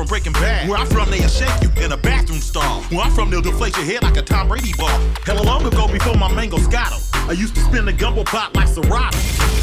[0.00, 0.66] from Breaking Bad.
[0.68, 2.80] Where I'm from, they'll shake you in a bathroom stall.
[2.88, 4.88] Where I'm from, they'll deflate your head like a Tom Brady ball.
[5.26, 6.96] Hella long ago before my mango scotto.
[7.28, 9.18] I used to spin the gumbo pot like Serato.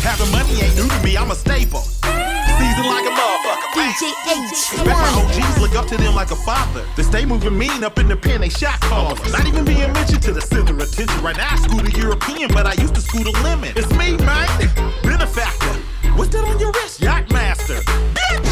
[0.05, 1.81] Having money ain't new to me, I'm a staple.
[1.81, 3.69] Seasoned like a motherfucker.
[3.73, 6.85] DJ Bet my OGs look up to them like a father.
[6.95, 9.19] They stay moving mean up in the pen, they shot callers.
[9.31, 11.19] Not even being mentioned to the center of attention.
[11.23, 13.73] Right now I school a European, but I used to school a lemon.
[13.75, 14.47] It's me, man.
[15.01, 15.73] Benefactor.
[16.13, 17.01] What's that on your wrist?
[17.01, 17.81] Yacht master.
[18.13, 18.46] Bitch!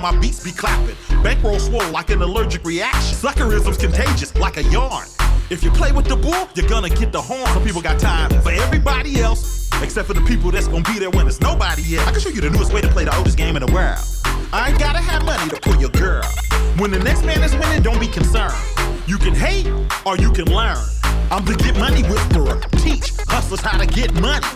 [0.00, 0.96] My beats be clapping.
[1.22, 3.16] Bankroll swole like an allergic reaction.
[3.16, 5.06] Suckerism's contagious like a yarn.
[5.50, 7.46] If you play with the bull, you're gonna get the horn.
[7.48, 11.10] Some people got time for everybody else, except for the people that's gonna be there
[11.10, 12.06] when there's nobody else.
[12.06, 13.98] I can show you the newest way to play the oldest game in the world.
[14.52, 16.24] I ain't gotta have money to pull your girl.
[16.78, 18.54] When the next man is winning, don't be concerned.
[19.06, 19.66] You can hate
[20.06, 20.78] or you can learn.
[21.30, 22.60] I'm the get money whisperer.
[22.78, 24.46] Teach hustlers how to get money.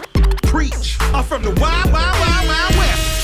[0.45, 0.97] Preach.
[1.13, 3.24] I'm from the wild, wild, wild, wild west.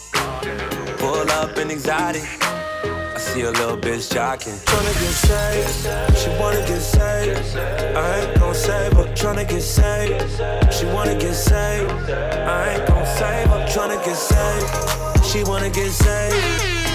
[1.61, 2.23] Pull exotic.
[2.43, 4.57] I see a little bitch jocking.
[4.65, 7.55] Tryna get saved, she wanna get saved.
[7.95, 9.05] I ain't gon' save her.
[9.13, 11.91] Tryna get saved, she wanna get saved.
[12.09, 13.61] I ain't gon' save her.
[13.73, 16.35] Tryna get saved, she wanna get saved.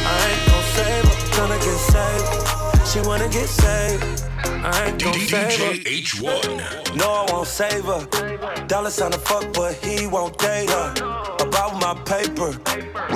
[0.05, 1.17] I ain't gon' save her.
[1.37, 4.36] Tryna get saved, she wanna get saved.
[4.65, 5.73] I ain't gon' save her.
[5.75, 6.97] DJ H1.
[6.97, 8.67] No, I won't save her.
[8.67, 10.93] Dollar sign to fuck, but he won't date her.
[11.41, 12.57] About my paper.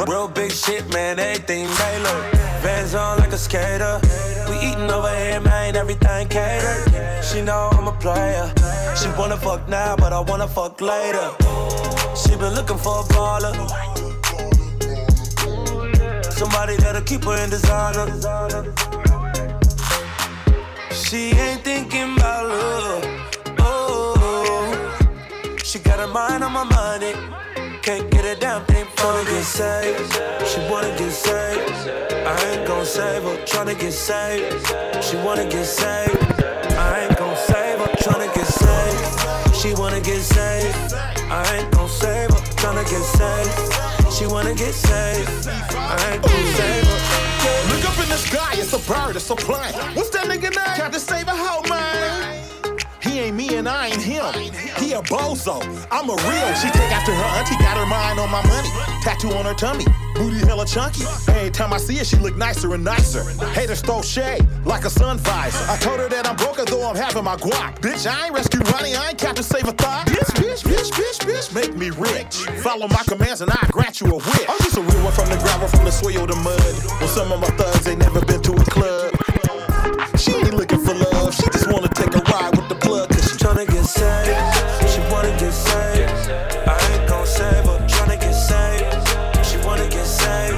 [0.06, 2.24] Real big shit, man, everything tailored.
[2.62, 4.00] Vans on like a skater.
[4.48, 7.24] We eating over here, man, everything catered.
[7.24, 8.52] She know I'm a player.
[8.96, 11.30] She wanna fuck now, but I wanna fuck later.
[12.16, 13.54] She been looking for a baller.
[16.32, 18.89] Somebody that'll keep her in designer.
[21.10, 23.04] She ain't thinking about love.
[23.58, 27.14] Oh, she got her mind on my money.
[27.82, 30.12] Can't get a damn thing from to get saved.
[30.46, 31.90] She wanna get saved.
[32.14, 33.36] I ain't gon' save her.
[33.44, 34.64] Tryna get saved.
[35.02, 36.16] She wanna get saved.
[36.78, 37.88] I ain't gon' save her.
[38.04, 39.56] Tryna get saved.
[39.56, 40.94] She wanna get saved.
[41.28, 42.40] I ain't gon' save her.
[42.54, 44.14] Tryna get saved.
[44.14, 45.48] She wanna get saved.
[45.74, 47.19] I ain't gon' save her.
[47.80, 49.72] Look up in the sky, it's a bird, it's a plane.
[49.96, 50.90] What's that nigga name?
[50.92, 52.29] To save a hoe, man.
[53.20, 54.32] Ain't me and I ain't him.
[54.80, 55.60] He a bozo.
[55.90, 56.54] I'm a real.
[56.54, 58.70] She take after her auntie, got her mind on my money.
[59.02, 59.84] Tattoo on her tummy,
[60.14, 61.04] booty hella chunky.
[61.28, 63.22] Every time I see her, she look nicer and nicer.
[63.52, 65.70] Haters throw shade like a sun visor.
[65.70, 67.80] I told her that I'm broke though I'm having my guac.
[67.80, 70.06] Bitch, I ain't rescue Ronnie, I ain't Captain Save a Thought.
[70.06, 72.36] Bitch, bitch, bitch, bitch, bitch, make me rich.
[72.62, 74.48] Follow my commands and I grant you a whip.
[74.48, 76.58] I'm just a real one from the gravel, from the soil to mud.
[77.00, 79.12] Well, some of my thugs ain't never been to a club.
[80.16, 82.76] She ain't looking for love, she just wanna take a ride with the
[83.60, 84.90] tryna get saved.
[84.90, 86.30] She wanna get saved.
[86.66, 87.78] I ain't gon' save her.
[87.86, 89.46] Tryna get saved.
[89.46, 90.56] She wanna get saved.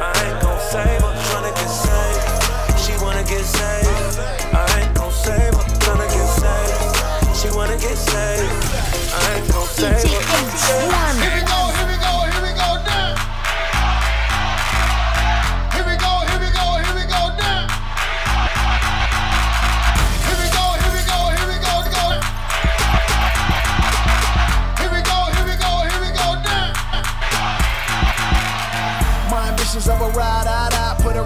[0.00, 1.14] I ain't gon' save her.
[1.28, 2.78] Tryna get saved.
[2.82, 4.18] She wanna get saved.
[4.54, 5.64] I ain't gon' save her.
[5.84, 7.36] Tryna get saved.
[7.36, 8.50] She wanna get saved.
[9.14, 11.31] I ain't gon' save her.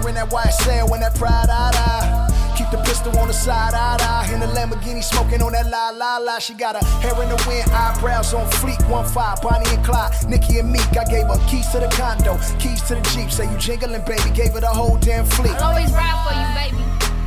[0.07, 2.53] In that white cell when that pride, I die.
[2.57, 4.33] Keep the pistol on the side, I die.
[4.33, 6.39] In the Lamborghini, smoking on that la la la.
[6.39, 8.81] She got her hair in the wind, eyebrows on fleek.
[8.89, 10.97] One five, Bonnie and Clyde, Nikki and Meek.
[10.97, 13.29] I gave her keys to the condo, keys to the Jeep.
[13.29, 14.29] Say you jingling, baby.
[14.33, 15.53] Gave her the whole damn fleet.
[15.61, 16.83] I'll always ride for you, baby.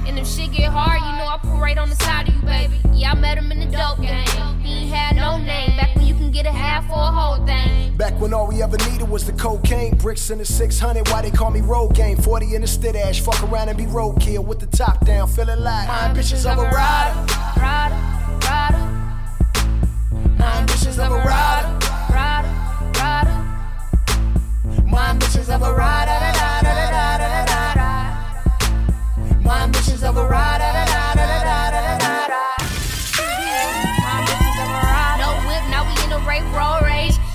[0.09, 2.81] And if shit get hard, you know I right on the side of you, baby.
[2.93, 4.27] Yeah, I met him in the dope game.
[4.61, 5.77] He ain't had no name.
[5.77, 7.97] Back when you can get a half for a whole thing.
[7.97, 11.09] Back when all we ever needed was the cocaine, bricks in the 600.
[11.09, 12.17] Why they call me road game?
[12.17, 13.21] 40 in the stid ash.
[13.21, 16.63] Fuck around and be roadkill with the top down, feeling like my ambitions of a
[16.63, 17.19] rider.
[17.61, 17.97] Rider,
[18.47, 18.79] rider.
[20.39, 21.79] My ambitions of a rider.
[22.13, 22.49] Rider,
[23.01, 23.37] rider.
[24.87, 26.11] My ambitions of a rider.
[29.43, 30.80] My ambitions of a rider.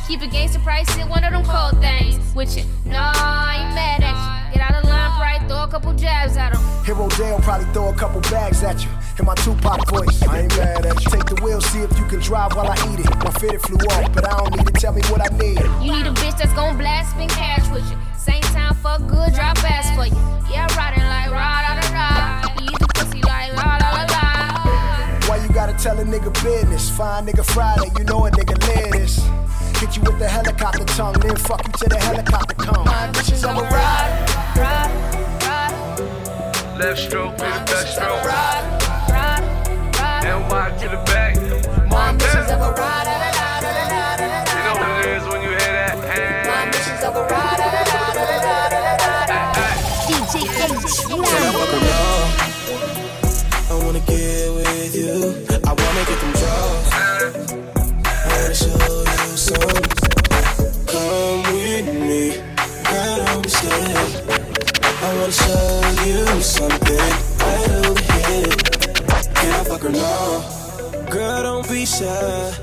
[0.07, 2.19] Keep a gangster price in one of them cold things.
[2.35, 4.53] With you, no, I ain't mad at you.
[4.53, 5.41] Get out of line, right?
[5.47, 6.61] Throw a couple jabs at him.
[6.85, 8.89] Hero Dale probably throw a couple bags at you.
[9.17, 11.09] In my Tupac voice, I ain't mad at you.
[11.09, 13.09] Take the wheel, see if you can drive while I eat it.
[13.23, 15.59] My fitted flew off, but I don't need to tell me what I need.
[15.81, 17.97] You need a bitch that's gon' blast, spend cash with you.
[18.15, 20.21] Same time, fuck good, drop ass for you.
[20.53, 22.34] Yeah, riding like rah da da da.
[25.55, 26.89] Gotta tell a nigga business?
[26.89, 29.15] Fine nigga Friday, you know a nigga live this.
[29.79, 32.85] Hit you with the helicopter tongue, then fuck you till the helicopter come.
[32.85, 34.29] My bitches on a ride.
[34.57, 34.91] Ride,
[35.47, 38.23] ride, Left stroke, be the best stroke.
[38.25, 39.43] ride, ride.
[40.23, 41.24] NY to the back.
[65.25, 66.97] I wanna show you something
[67.39, 68.45] right over here.
[69.33, 71.09] Can I fuck her now?
[71.09, 72.53] Girl, don't be shy.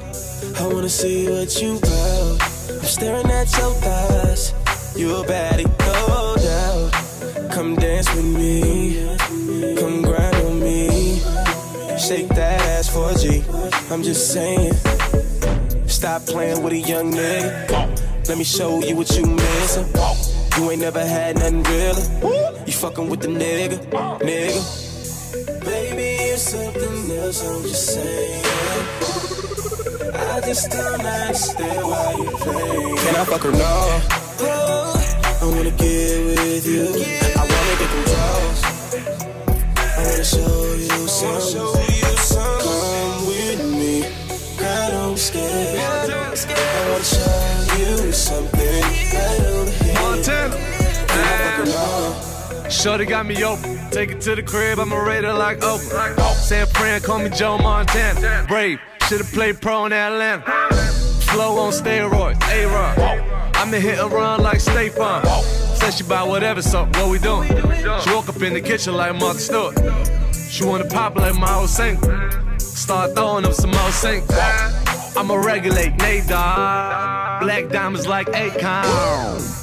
[0.61, 2.41] I wanna see what you about.
[2.71, 4.55] I'm staring at your thighs.
[4.97, 7.51] You a baddie, no doubt.
[7.51, 9.11] Come dance with me.
[9.75, 11.19] Come grind on me.
[11.99, 13.43] Shake that ass for G.
[13.91, 14.75] I'm just saying.
[15.89, 18.29] Stop playing with a young nigga.
[18.29, 20.42] Let me show you what you missing.
[20.57, 22.65] You ain't never had nothing realer.
[22.67, 23.79] You fucking with the nigga,
[24.21, 25.65] nigga.
[25.65, 28.45] Baby, it's something else, I'm just saying.
[30.15, 32.95] I just don't understand why you play.
[33.03, 34.03] Can I fuck her now?
[34.41, 34.93] Oh,
[35.41, 36.85] I wanna get with you.
[37.35, 38.61] I wanna get draws.
[39.79, 42.61] I wanna show you some.
[42.61, 44.05] Come with me.
[44.61, 45.81] I don't scared.
[45.81, 46.11] I
[46.91, 48.52] wanna show you something.
[50.23, 50.55] Montana.
[52.71, 53.79] Shorty got me open.
[53.91, 56.15] Take it to the crib, I'ma rate her like Oprah.
[56.35, 58.45] San Fran, call me Joe Montana.
[58.47, 60.45] Brave, should've played pro in Atlanta.
[61.23, 62.99] Flow on steroids, A-Rod.
[63.57, 65.25] I'ma hit a run like Farm.
[65.75, 67.49] Said she buy whatever, so what we doing?
[67.49, 69.77] She woke up in the kitchen like Martha Stewart.
[70.51, 71.99] She wanna pop like my old sink.
[72.59, 74.25] Start throwing up some old sink.
[75.17, 77.41] I'ma regulate, Nadar.
[77.41, 79.62] Black diamonds like Akon.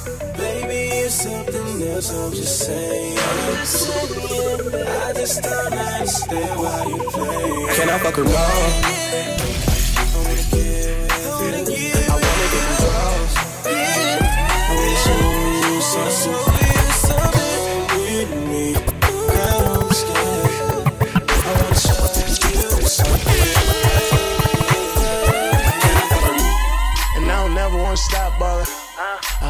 [2.00, 3.18] Else, I'm just saying.
[3.18, 3.60] I
[5.12, 7.74] just don't understand why you play.
[7.76, 8.24] Can I fuck her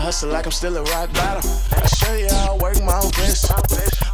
[0.00, 1.48] hustle like I'm still a rock bottom.
[1.72, 3.52] I show you how I work my own wrist.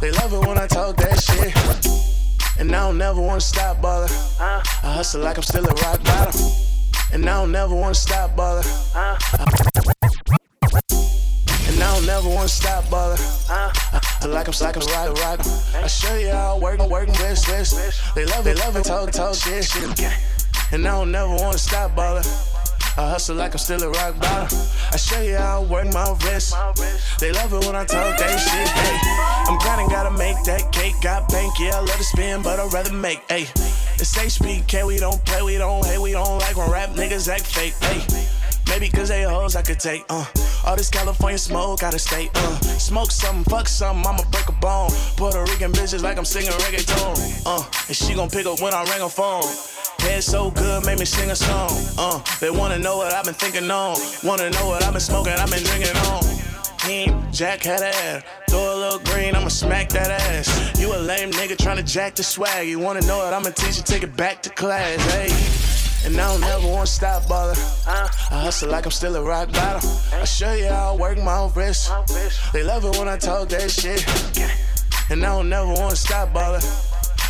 [0.01, 1.55] They love it when I talk that shit.
[2.59, 4.13] And I don't never wanna stop, brother.
[4.39, 6.41] I hustle like I'm still a rock bottom.
[7.13, 8.67] And I don't never wanna stop, brother.
[11.67, 13.15] And I don't never wanna stop, brother.
[13.49, 15.39] I like I'm like I'm rock rock.
[15.75, 17.75] I show you how I work work wrist wrist.
[18.13, 19.99] They love it, love it, talk talk shit shit.
[20.73, 22.23] And I don't never wanna stop, brother.
[22.97, 24.57] I hustle like I'm still a rock bottom.
[24.91, 26.55] I show you how I work my wrist.
[27.19, 28.67] They love it when I talk that shit.
[28.67, 28.97] Hey,
[29.51, 30.95] I'm grinding, gotta make that cake.
[31.03, 33.21] Got bank, yeah, I love to spin, but I'd rather make.
[33.29, 33.43] Hey,
[34.01, 37.45] it's HBK, we don't play, we don't hate, we don't like when rap niggas act
[37.45, 37.75] fake.
[37.81, 38.01] Hey,
[38.69, 40.03] maybe cause they hoes I could take.
[40.09, 40.25] Uh,
[40.65, 42.29] all this California smoke, gotta stay.
[42.33, 44.91] Uh, smoke something, fuck something, I'ma break a bone.
[45.15, 47.43] Puerto Rican bitches like I'm singing reggaeton.
[47.45, 49.43] Uh, and she gon' pick up when I ring a phone.
[49.99, 51.71] Head so good, make me sing a song.
[51.97, 53.97] Uh, they wanna know what I've been thinking on.
[54.23, 56.23] Wanna know what I've been smoking, I've been drinking on.
[56.79, 58.23] Team, Jack had ass.
[58.49, 60.79] Throw a little green, I'ma smack that ass.
[60.79, 62.67] You a lame nigga tryna jack the swag.
[62.67, 65.76] You wanna know what I'ma teach you, take it back to class, hey.
[66.05, 67.59] And I don't never wanna stop, brother.
[67.87, 69.89] I hustle like I'm still a rock bottom.
[70.13, 71.91] I show you how I work my own wrist.
[72.53, 74.05] They love it when I talk that shit.
[75.09, 76.59] And I don't never wanna stop, brother.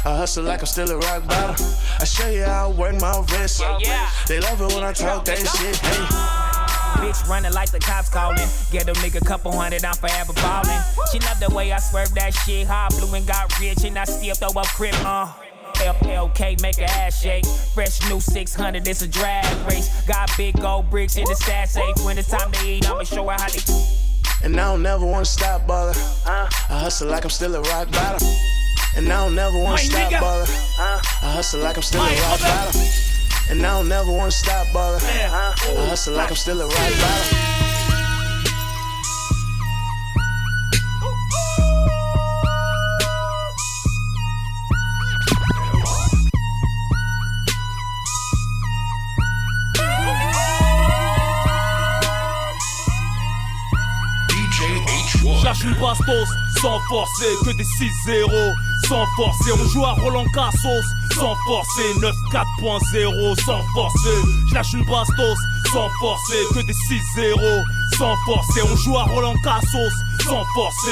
[0.06, 1.66] I hustle like I'm still a rock bottom.
[2.00, 3.64] I show you how I work my wrist.
[4.28, 5.76] They love it when I talk that shit.
[5.78, 6.38] Hey.
[6.98, 8.48] Bitch running like the cops calling.
[8.72, 10.82] Get a nigga couple hundred, I'm forever ballin'.
[11.12, 12.68] She love the way I swerve that shit.
[12.68, 15.32] High blue and got rich, and I still throw up crib, uh.
[15.80, 17.46] LLK make a ass shake.
[17.74, 19.90] Fresh new 600, it's a drag race.
[20.08, 21.96] Got big gold bricks in the stash safe.
[22.04, 23.74] When it's time to eat, I'ma show her how to.
[24.44, 25.94] And I don't never wanna stop, brother.
[26.26, 28.28] I hustle like I'm still a rock bottom.
[28.96, 30.20] And I don't never wanna My stop, nigga.
[30.20, 30.46] brother.
[30.80, 31.00] I
[31.34, 32.82] hustle like I'm still My a rock bottom.
[33.50, 35.00] And I don't never wanna stop, brother.
[35.04, 35.54] I
[35.90, 37.67] hustle like I'm still a rock bottom.
[55.58, 55.64] H1.
[55.64, 56.30] Cherche une bastos,
[56.62, 58.54] sans forcer, que des 6-0,
[58.88, 59.52] sans forcer.
[59.60, 60.86] On joue à Roland Cassos,
[61.16, 64.22] sans forcer, 9-4.0, sans forcer.
[64.50, 65.38] Je lâche une bastos,
[65.72, 67.64] sans forcer, que des 6-0,
[67.98, 68.62] sans forcer.
[68.72, 70.92] On joue à Roland Cassos, sans forcer,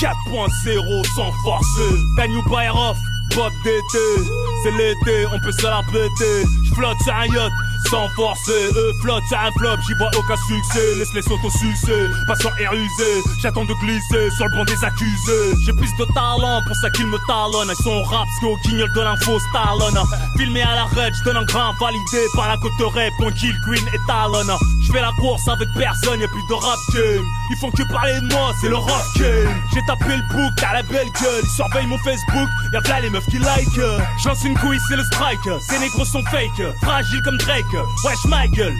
[0.00, 1.96] 9-4.0, sans forcer.
[2.16, 2.96] Daniel Bayrov,
[3.34, 4.30] Bob d'été,
[4.62, 6.44] c'est l'été, on peut se la péter.
[6.64, 7.52] J'flotte sur un yacht,
[7.90, 8.70] sans forcer.
[8.76, 10.94] Eux flottent sur un flop, j'y vois aucun succès.
[10.98, 13.22] Laisse les s'auto-sucer, passant air usé.
[13.40, 15.54] J'attends de glisser sur le banc des accusés.
[15.64, 17.74] J'ai plus de talent, pour ça qu'ils me talonnent.
[17.78, 19.98] Ils sont rap, parce qu'au guignol de l'info talonne.
[20.36, 23.98] Filmé à la red, j'donne un grain validé par la côte quand Kill Queen et
[24.06, 24.52] talonne.
[24.82, 27.24] J'fais la course avec personne, y'a plus de rap game.
[27.50, 29.62] Ils font que parler de moi, c'est le rap game.
[29.72, 31.42] J'ai tapé le book, t'as la belle gueule.
[31.42, 33.68] Ils surveillent mon Facebook, y'a là les meufs qui like.
[33.74, 35.40] Je lance une couille, c'est le strike.
[35.60, 37.73] Ces négros sont fake, fragiles comme Drake.
[38.04, 38.74] Wesh Michael.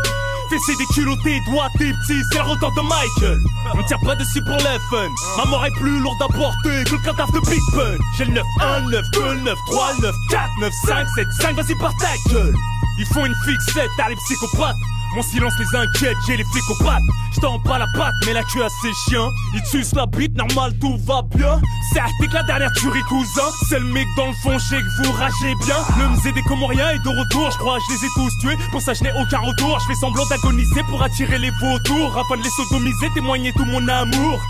[0.51, 3.41] Fessé des culottés, doigts tes petits, c'est retour de Michael.
[3.75, 5.09] On tire pas dessus pour le fun.
[5.39, 7.97] Ma mort est plus lourde à porter que le cadavre de Big Pun.
[8.19, 11.75] J'ai le 9, 1, 9, 2, 9, 3, 9, 4, 9, 5, 7, 5, vas-y
[11.77, 12.55] par ta gueule.
[12.99, 14.77] Ils font une fixette à les psychopathes.
[15.15, 17.03] Mon silence les inquiète, j'ai les flics aux pattes.
[17.35, 19.29] J'tends pas la patte, mais la queue à ses chiens.
[19.55, 21.61] Ils sucent la bite, normal, tout va bien.
[21.93, 23.43] T'es que la dernière tuerie, cousin.
[23.69, 25.77] C'est le mec dans le fond, je que vous ragez bien.
[25.99, 28.57] Le mzé des Comoriens est de retour, je crois, je les ai tous tués.
[28.71, 29.79] Pour ça, je n'ai aucun retour.
[29.81, 32.17] Je fais semblant d'agoniser pour attirer les vautours.
[32.17, 34.41] Afin de les sodomiser, témoigner tout mon amour.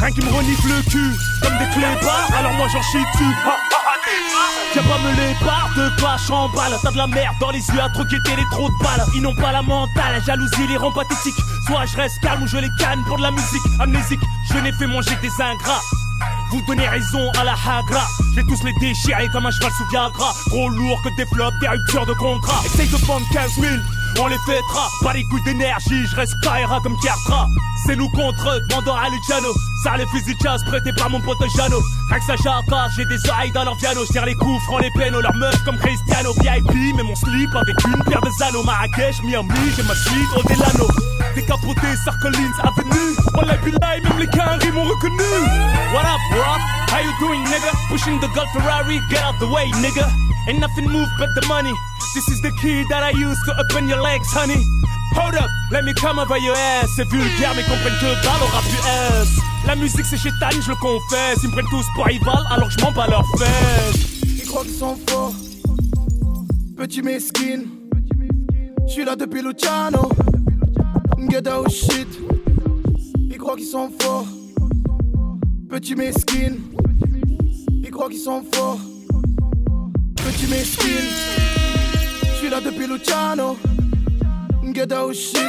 [0.00, 3.34] Rien qui me renifle le cul, comme des clébards, alors moi j'en chie dessus.
[3.46, 7.50] Ah, ah, ah, pas me les barres de clash en T'as de la merde dans
[7.50, 10.66] les yeux à troqueter les trop de balles Ils n'ont pas la mentale, la jalousie
[10.68, 11.34] les rend pathétiques.
[11.66, 14.20] Soit je reste calme ou je les canne pour de la musique Amnésique,
[14.52, 15.80] je n'ai fait manger des ingrats.
[16.50, 18.06] Vous donnez raison à la hagra.
[18.34, 20.34] J'ai tous les déchirés comme un cheval sous Viagra.
[20.46, 22.62] Trop lourd que des flops, des ruptures de contrat.
[22.64, 23.74] Essaye de prendre 15 000
[24.20, 26.34] on les fêtera, pas les coups d'énergie, je reste
[26.82, 27.48] comme Kertra.
[27.86, 29.48] C'est nous contre eux, demandant à Luciano.
[29.84, 31.80] Ça les fusils de par mon pote Jano.
[32.10, 32.34] Rien que ça
[32.96, 34.04] j'ai des oreilles dans leur piano.
[34.04, 36.32] J'tire les coups, francs les pénaux, leur meuf comme Cristiano.
[36.40, 38.64] VIP, mais mon slip avec une paire de anneaux.
[38.64, 40.88] Marrakech, Miami, j'ai ma suite au Delano.
[41.36, 43.14] Décapoté, Sarcolins Avenue.
[43.34, 45.22] On l'a live, même les carrés m'ont reconnu.
[45.92, 46.42] What up, bro?
[46.90, 47.70] How you doing, nigga?
[47.88, 50.25] Pushing the Golf Ferrari, get out the way, nigga.
[50.48, 51.72] Ain't nothing move but the money.
[52.14, 54.62] This is the key that I use to open your legs, honey.
[55.14, 56.88] Hold up, let me come over your ass.
[56.94, 59.28] C'est vulgaire, mais comprennent que dalle au rap US.
[59.66, 61.42] La musique c'est chétan, je le confesse.
[61.42, 64.22] Ils me prennent tous pour rival, alors je m'en bats leurs fesses.
[64.22, 65.34] Ils croient qu'ils sont forts,
[66.76, 67.66] petit mesquine.
[68.86, 70.08] J'suis là depuis Luciano.
[71.28, 72.08] Get out shit.
[73.18, 74.26] Ils croient qu'ils sont forts,
[75.68, 76.60] petit mesquine.
[77.82, 78.78] Ils croient qu'ils sont forts
[80.26, 81.10] petit mesquine.
[82.34, 83.56] J'suis là depuis Luciano.
[84.74, 85.40] Get shit.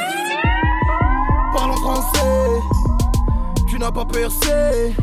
[1.52, 2.46] Parle en français.
[3.68, 4.94] Tu n'as pas percé.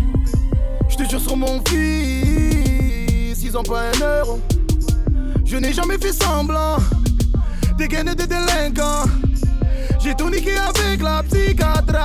[0.87, 3.43] J'te jure sur mon fils.
[3.43, 4.39] Ils ont pas un euro.
[5.43, 6.77] Je n'ai jamais fait semblant.
[7.77, 9.09] Des gaines des délinquants.
[10.01, 11.99] J'ai tout niqué avec la psychiatre.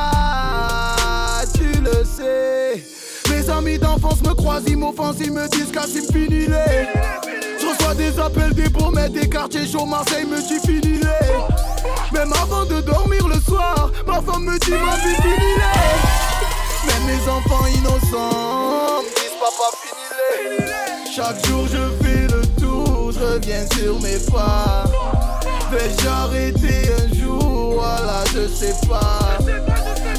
[1.55, 2.85] Tu le sais.
[3.31, 7.30] Mes amis d'enfance me croisent, ils m'offensent, ils me disent qu'Assim fini les.
[7.71, 12.13] Reçois des appels des promesses, des quartiers chauds, Marseille me dit fini les.
[12.13, 16.87] Même avant de dormir le soir, ma femme me dit ma vie fini les.
[16.87, 21.13] Même mes enfants innocents me disent papa fini les.
[21.15, 24.85] Chaque jour je fais le tour, je reviens sur mes pas.
[25.71, 29.39] Vais-je arrêter un jour, voilà je sais pas.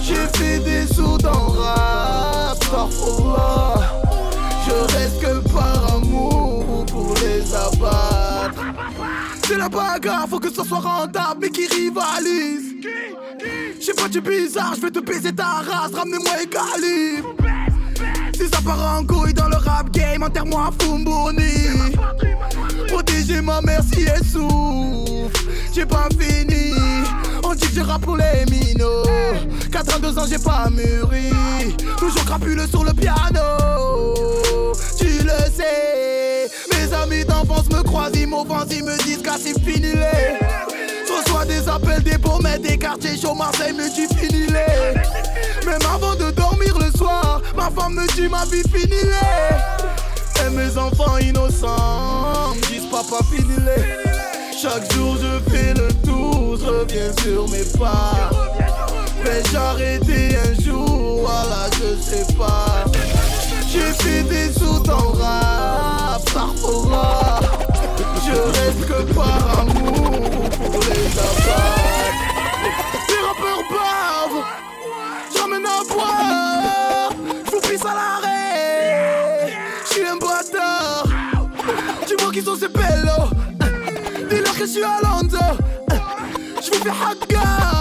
[0.02, 3.76] J'ai fait des sous dans rap, parfois.
[4.66, 6.41] Je reste que par amour
[7.32, 7.44] les.
[9.48, 12.76] C'est la bagarre, faut que ça soit rentable, mais qui rivalise?
[13.80, 17.26] J'ai pas du bizarre, je vais te baiser ta race, ramenez-moi égalime.
[18.34, 21.92] Si ça part en couille dans le rap game, enterre-moi à Fumboni.
[22.88, 25.42] Protéger ma mère si elle souffre,
[25.74, 26.74] j'ai pas fini.
[27.44, 29.04] On dit que je rappe pour les minots.
[29.72, 31.32] 82 ans, j'ai pas mûri.
[31.98, 34.24] Toujours crapuleux sur le piano.
[34.98, 36.50] Tu le sais.
[36.94, 40.38] Amis d'enfance me croisent, ils m'offensent, ils me disent qu'à fini les.
[41.08, 45.66] Je reçois des appels des pommettes, des quartiers chauds, Marseille me dit fini les.
[45.66, 50.46] Même avant de dormir le soir, ma femme me dit ma vie fini les.
[50.46, 54.60] Et mes enfants innocents me disent papa fini les.
[54.62, 58.30] Chaque jour je fais le tour, je reviens sur mes pas.
[59.24, 60.01] Vais-je arrêter
[86.84, 87.81] في حقك.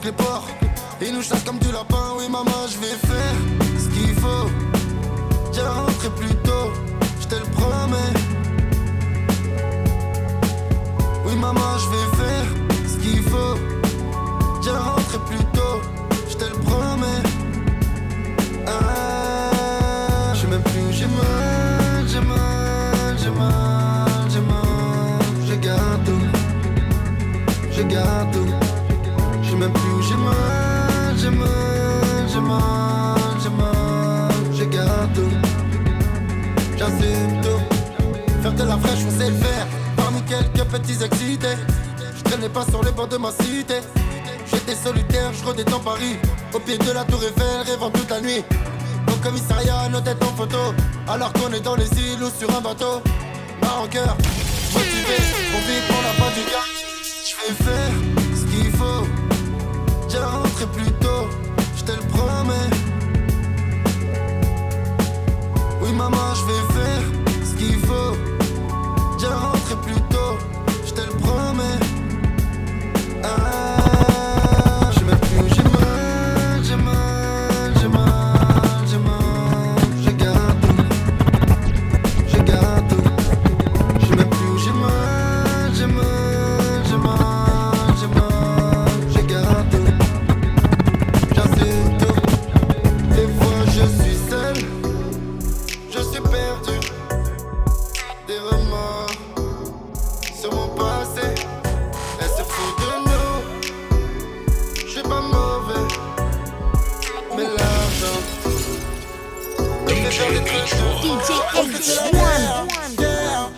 [0.00, 0.48] Les porcs.
[1.00, 2.14] Ils nous chassent comme du lapin.
[2.16, 2.96] Oui, maman, je vais
[40.88, 43.80] je traînais pas sur les bords de ma cité.
[44.50, 46.16] J'étais solitaire, je redétends Paris.
[46.52, 48.44] Au pied de la tour Eiffel, rêvant toute la nuit.
[49.08, 50.74] Au commissariat, nos têtes en photo.
[51.08, 53.00] Alors qu'on est dans les îles ou sur un bateau.
[53.60, 54.16] Mar en cœur,
[54.74, 55.18] motivé,
[55.54, 56.68] on vit pour la fin du gars.
[57.24, 57.92] Je vais faire
[58.34, 59.06] ce qu'il faut.
[60.08, 61.28] J'ai rentré plus tôt,
[61.76, 62.70] je te le promets.
[65.80, 67.21] Oui, maman, je vais faire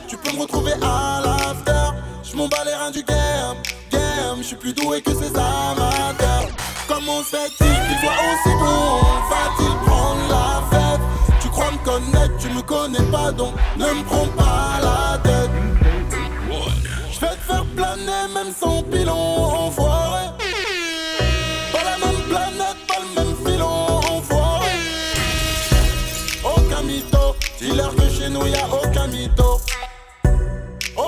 [0.08, 1.98] Tu peux me retrouver à l'after.
[2.22, 3.56] Je m'en bats les reins du game.
[3.90, 6.48] Game, je suis plus doué que ces amateurs.
[6.88, 11.00] Comment se fait-il qu'il soit aussi bon Va-t-il prendre la fête?
[11.42, 15.50] Tu crois me connaître, tu me connais pas donc ne me prends pas la tête.
[17.12, 19.03] Je vais te faire planer même sans pilon,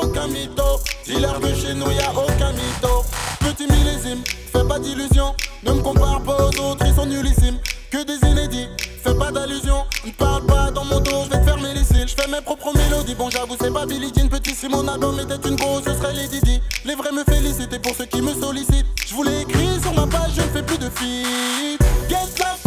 [0.01, 3.05] Aucun mytho, dis-leur que chez nous y'a aucun mytho.
[3.41, 7.59] Petit millésime, fais pas d'illusions, ne me compare pas aux autres, ils sont nullissimes.
[7.91, 8.69] Que des inédits,
[9.03, 12.09] fais pas d'allusion, ne parle pas dans mon dos, je vais te fermer les cils.
[12.09, 15.19] Je fais mes propres mélodies, bon j'avoue c'est pas Billie Jean, petit si mon album
[15.21, 16.61] était une grosse, ce serait les Didi.
[16.85, 20.07] Les vrais me félicitent et pour ceux qui me sollicitent, je voulais écrire sur ma
[20.07, 21.79] page, je ne fais plus de filles.
[22.09, 22.66] Get la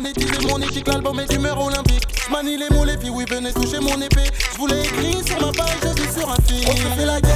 [0.00, 0.86] monétiser mon éthique.
[0.88, 2.02] L'album est d'humeur olympique.
[2.26, 4.30] Je manie les mots, les filles, oui, venez toucher mon épée.
[4.52, 6.64] Je voulais écrire sur ma page, je suis sur un fil.
[6.68, 7.29] On se fait la guerre.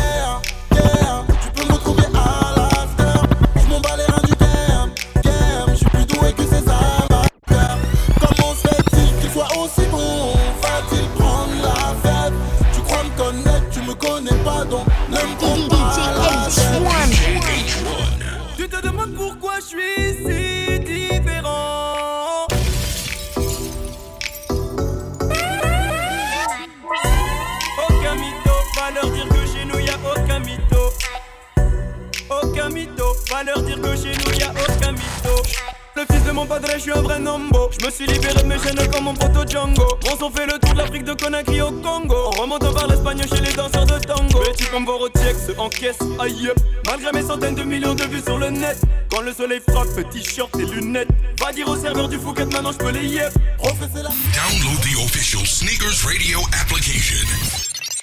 [37.78, 39.98] Je me suis libéré de mes chaînes comme mon poteau Django.
[40.10, 42.14] On s'en fait le tour de l'Afrique de Conakry au Congo.
[42.14, 44.40] En remontant par l'Espagne chez les danseurs de tango.
[44.40, 46.50] Petit comme Vorotiek se encaisse, aïe.
[46.86, 48.78] Malgré mes centaines de millions de vues sur le net.
[49.10, 51.08] Quand le soleil frappe, t-shirt et lunettes.
[51.40, 53.32] Va dire au serveur du Fouquet, maintenant je peux les yep.
[53.62, 57.26] Download the official Sneakers Radio application.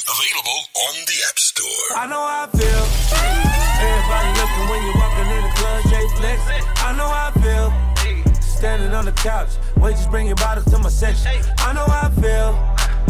[0.07, 1.97] Available on the App Store.
[1.97, 2.83] I know how I feel.
[3.81, 6.41] Everybody looking when you're walking in the club, Jay Flex.
[6.83, 7.90] I know how I feel.
[8.61, 11.31] Standing on the couch, wait, just bring bottles to my section.
[11.57, 12.53] I know how I feel.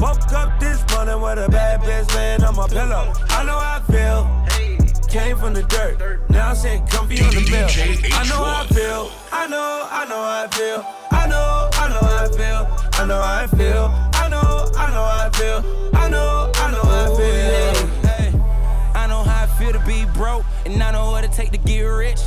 [0.02, 3.12] Woke up this morning with a bad bitch laying on my pillow.
[3.28, 4.30] I know how I feel.
[5.10, 7.68] Came from the dirt, now I'm sitting comfy on the mill.
[7.68, 9.12] I know how I feel.
[9.34, 10.86] I know, I know how I feel.
[11.12, 12.66] I know, I know how I feel.
[12.94, 13.92] I know how I feel.
[14.14, 15.92] I know, I know how I feel.
[15.94, 17.92] I know, I know how I feel.
[18.96, 21.58] I know how I feel to be broke, and I know what it take to
[21.58, 22.22] get rich.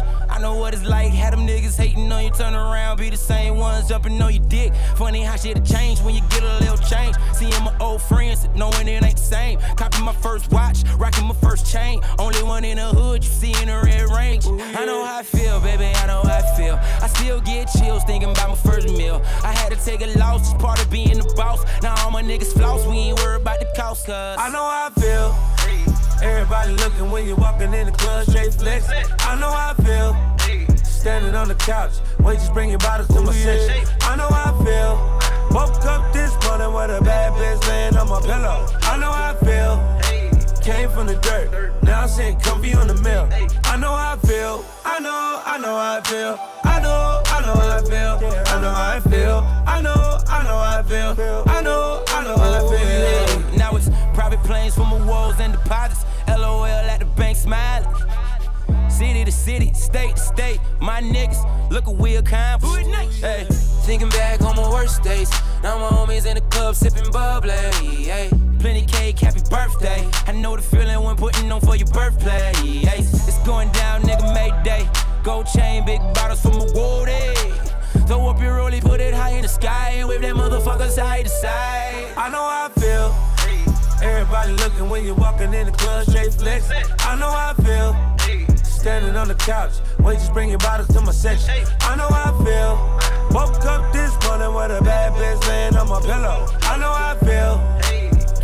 [0.45, 3.57] Know what it's like, had them niggas hating on you turn around, be the same
[3.57, 4.75] ones jumping on your dick.
[4.95, 7.17] Funny how shit'll change when you get a little change.
[7.33, 9.59] Seeing my old friends, knowing it ain't the same.
[9.77, 12.03] Copying my first watch, rocking my first chain.
[12.19, 14.45] Only one in the hood, you see in the red range.
[14.45, 16.79] I know how I feel, baby, I know how I feel.
[17.01, 19.23] I still get chills thinking about my first meal.
[19.43, 21.65] I had to take a loss, it's part of being the boss.
[21.83, 24.15] Now all my niggas floss, we ain't worried about the cost, cuz.
[24.15, 25.55] I know how I feel.
[26.23, 28.91] Everybody looking when you're walking in the club, straight flex.
[29.21, 30.34] I know how I feel.
[31.05, 33.87] Standing on the couch, wait, just bring bottles to my section.
[34.01, 35.55] I know how I feel.
[35.55, 38.67] Woke up this morning with a bad bitch laying on my pillow.
[38.81, 39.77] I know how I feel.
[40.63, 43.29] Came from the dirt, now I'm sitting comfy on the mill.
[43.65, 44.65] I know how I feel.
[44.87, 46.39] I know, I know how I feel.
[46.65, 48.31] I know, I know how I feel.
[48.47, 49.45] I know how I feel.
[49.67, 51.45] I know, I know how I feel.
[51.49, 53.59] I know, I know how I feel.
[53.59, 56.07] Now it's private planes from my walls and deposits.
[56.27, 57.04] LOL at the.
[59.45, 62.89] City state state, my niggas look what we accomplished.
[63.21, 63.45] Hey,
[63.85, 65.31] thinking back on my worst days.
[65.63, 67.53] Now my homies in the club sipping bubbly.
[67.53, 70.09] Hey, plenty cake, happy birthday.
[70.27, 72.55] I know the feeling when putting on for your birthday.
[72.55, 74.89] Hey, it's going down, nigga, Mayday.
[75.23, 77.35] Gold chain, big bottles from a woody.
[78.07, 81.27] Throw up your rollie, put it high in the sky, and wave that motherfucker side
[81.27, 82.15] to side.
[82.17, 83.15] I know how I feel.
[84.03, 86.71] Everybody looking when you're walking in the club, straight flex.
[87.01, 88.15] I know how I feel.
[88.85, 91.55] Standing on the couch, wait, just bring your bottles to my section.
[91.81, 92.77] I know how I feel.
[93.33, 96.45] Woke up this morning with a bad bitch laying on my pillow.
[96.61, 97.65] I know how I feel.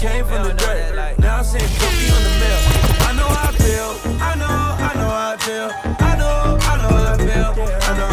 [0.01, 2.61] Came from the dirt, now I'm sitting comfy on the mill.
[3.05, 3.93] I know how I feel.
[4.17, 5.69] I know, I know how I feel.
[6.01, 7.53] I know, I know how I feel.
[7.85, 8.10] I know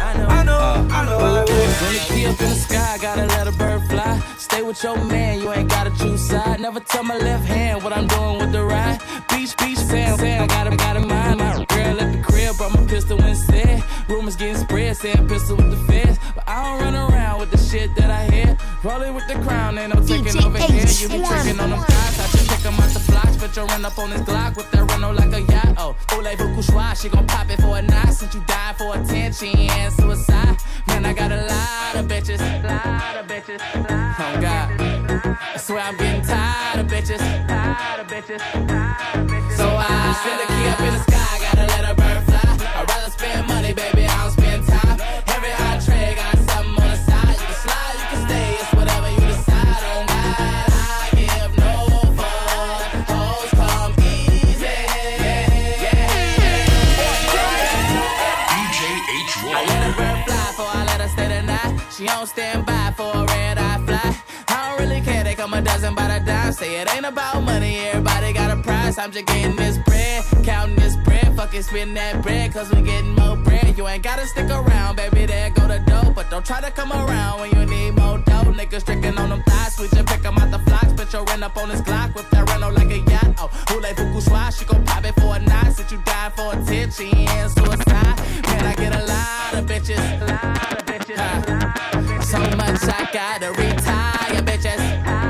[0.00, 1.56] I know, I know how I feel.
[1.82, 4.20] When the key up in the sky, gotta let a bird fly.
[4.38, 6.60] Stay with your man, you ain't gotta choose side.
[6.60, 9.00] Never tell my left hand what I'm doing with the ride.
[9.28, 10.44] Beach, beach, sand, sand.
[10.44, 11.38] I got him, got him mind.
[11.38, 13.82] My girl at the crib, brought my pistol instead.
[14.08, 16.18] Rumors getting spread, saying pistol with the feds.
[16.34, 18.56] But I don't run around with the shit that I hear.
[18.82, 20.86] Rolling with the crown, ain't no taking over here.
[20.86, 23.36] You be tricking on them just pick 'em out the blocks.
[23.36, 25.74] But you run up on this Glock with that Renault like a yacht.
[25.78, 28.12] Oh, oh Ole Choix, she gon' pop it for a night.
[28.12, 30.56] Since you died for attention and suicide.
[30.88, 33.60] Man, I got a lot of bitches, lot of bitches.
[33.74, 34.66] Oh God,
[35.54, 38.40] I swear I'm getting tired of bitches, tired of bitches.
[39.56, 40.95] So I send a key up in
[61.98, 64.22] the don't stand by for a red eye fly.
[64.48, 66.52] I don't really care, they come a dozen by the dime.
[66.52, 68.98] Say it ain't about money, everybody got a price.
[68.98, 71.34] I'm just getting this bread, counting this bread.
[71.36, 73.76] Fucking spitting that bread, cause we getting more bread.
[73.78, 76.12] You ain't gotta stick around, baby, there go the dough.
[76.14, 78.52] But don't try to come around when you need more dough.
[78.56, 80.92] Niggas tricking on them thighs, we just pick 'em out the flocks.
[80.92, 83.34] But you run up on this Glock with that Renault like a yacht.
[83.38, 85.72] Oh, who like Fukushima, she gon' pop it for a night.
[85.76, 88.16] Since you died for attention and suicide.
[88.46, 90.85] Man, I get a lot of bitches, lot of.
[92.26, 95.25] So much I gotta retire, bitches.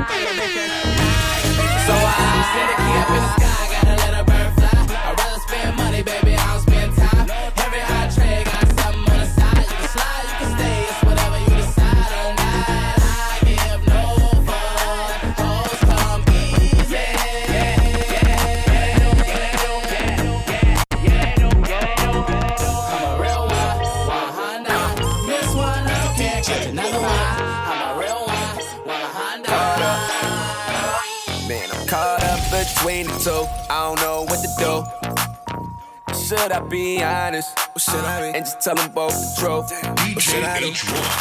[36.27, 37.66] Should I be honest?
[37.89, 38.37] Should I be?
[38.37, 40.17] And just tell them both the truth.
[40.17, 40.73] Or should I do?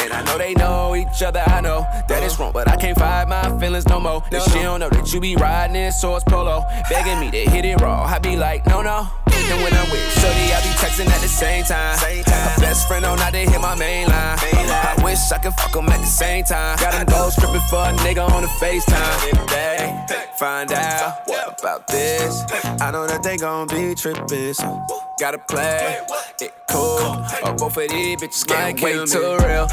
[0.03, 1.43] And I know they know each other.
[1.47, 4.23] I know that it's wrong, but I can't fight my feelings no more.
[4.33, 7.65] And she don't know that you be riding in source polo, begging me to hit
[7.65, 8.05] it raw.
[8.05, 9.09] I be like, no, no.
[9.49, 11.97] And when I'm with Shorty, I be texting at the same time.
[11.99, 14.39] Her best friend on not to hit my main line.
[14.43, 16.79] I wish I could fuck fuck 'em at the same time.
[16.79, 19.33] Got them gold stripping for a nigga on the FaceTime.
[19.33, 20.07] If they
[20.39, 22.45] find out about this,
[22.81, 24.55] I know that they gon' be tripping.
[24.55, 24.87] So
[25.19, 26.01] gotta play
[26.41, 27.25] it cool.
[27.45, 29.67] Or both of these bitches can't wait too real.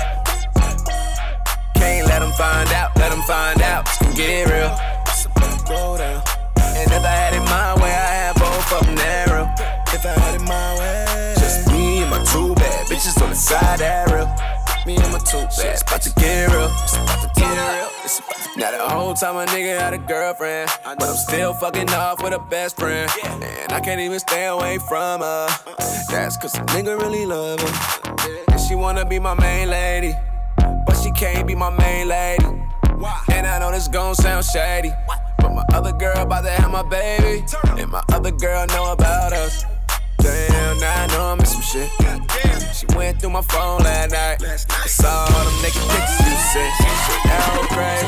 [1.75, 3.87] Can't let them find out, let them find out.
[3.87, 4.75] It's gonna get real.
[5.07, 6.23] It's about to go down.
[6.57, 9.49] And if I had it my way, I had both of them narrow.
[9.93, 13.35] If I had it my way, just me and my two bad bitches on the
[13.35, 14.27] side that real.
[14.85, 16.69] Me and my two bad, about to get real.
[16.83, 17.32] It's about to get real.
[18.55, 22.33] Now the whole time a nigga had a girlfriend, but I'm still fucking off with
[22.33, 23.09] a best friend.
[23.41, 25.47] And I can't even stay away from her.
[26.11, 28.43] That's cause a nigga really love her.
[28.51, 30.13] And she wanna be my main lady,
[30.57, 32.45] but she can't be my main lady.
[33.31, 34.91] And I know this gon' sound shady,
[35.39, 37.43] but my other girl about to have my baby,
[37.79, 39.65] and my other girl know about us.
[40.23, 41.91] Damn, now I know I'm some shit.
[42.73, 44.41] She went through my phone last night.
[44.41, 46.73] I saw all them naked pictures you sent.
[47.27, 47.43] That
[47.75, 48.07] crazy,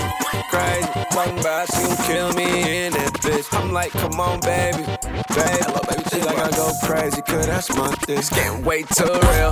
[0.49, 0.87] crazy.
[1.11, 3.51] Talking about she gon' kill me in that bitch.
[3.51, 4.87] I'm like, come on, baby.
[5.35, 6.03] Baby, hello, baby.
[6.09, 8.21] She like, I go crazy, cause that's my thing.
[8.31, 9.51] Can't wait too real.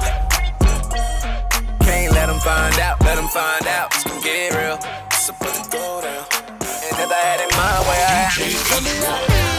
[1.84, 3.92] Can't let them find out, let them find out.
[3.94, 4.80] It's gonna get real.
[5.12, 6.24] So put it go down.
[6.64, 9.53] And if I had it my way, I had Peu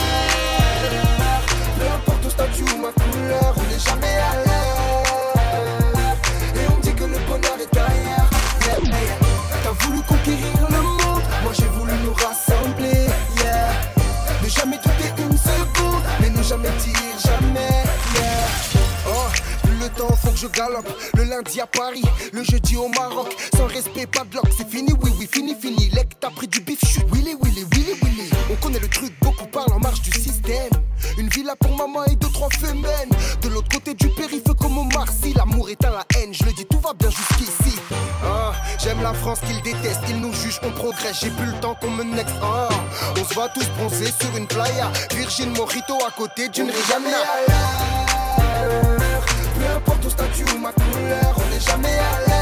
[2.85, 5.85] ma couleur, on n'est jamais à l'air.
[6.55, 7.75] Et on dit que le bonheur est.
[7.75, 9.17] Yeah, yeah.
[9.63, 13.09] T'as voulu conquérir le monde, moi j'ai voulu nous rassembler.
[13.43, 13.73] Yeah.
[14.43, 17.84] Ne jamais douter une seconde, mais ne jamais dire jamais.
[19.85, 20.89] Le temps, faut que je galope.
[21.15, 23.37] Le lundi à Paris, le jeudi au Maroc.
[23.55, 25.91] Sans respect, pas de lock, c'est fini, oui, oui, fini, fini.
[25.91, 28.31] Lec, t'as pris du bif, chute, Willy, Willy, Willy, Willy.
[28.51, 30.71] On connaît le truc, beaucoup parlent en marche du système.
[31.19, 33.11] Une villa pour maman et deux, trois femelles.
[33.43, 36.33] De l'autre côté du périph' comme au Marcy, l'amour éteint la haine.
[36.33, 37.79] Je le dis, tout va bien jusqu'ici.
[38.25, 41.19] Ah, J'aime la France qu'ils détestent, ils nous jugent, on progresse.
[41.21, 42.35] J'ai plus le temps qu'on me next.
[42.43, 42.71] Ah,
[43.21, 44.91] on se va tous bronzer sur une playa.
[45.15, 47.19] Virgin Morito à côté d'une Rihanna.
[49.65, 52.34] Peu importe statut ou ma couleur, on n'est jamais à l'air.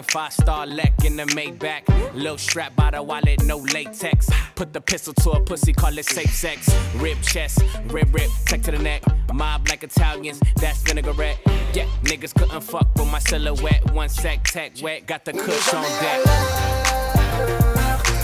[0.00, 1.82] And five star Leck in the Maybach.
[2.14, 4.30] Low strap by the wallet, no latex.
[4.54, 6.74] Put the pistol to a pussy, call it safe sex.
[6.96, 9.02] Rib chest, rib rib, tech to the neck.
[9.30, 11.38] Mob like Italians, that's vinaigrette.
[11.74, 13.92] Yeah, niggas couldn't fuck with my silhouette.
[13.92, 16.24] One sec, tech wet, got the kush on deck.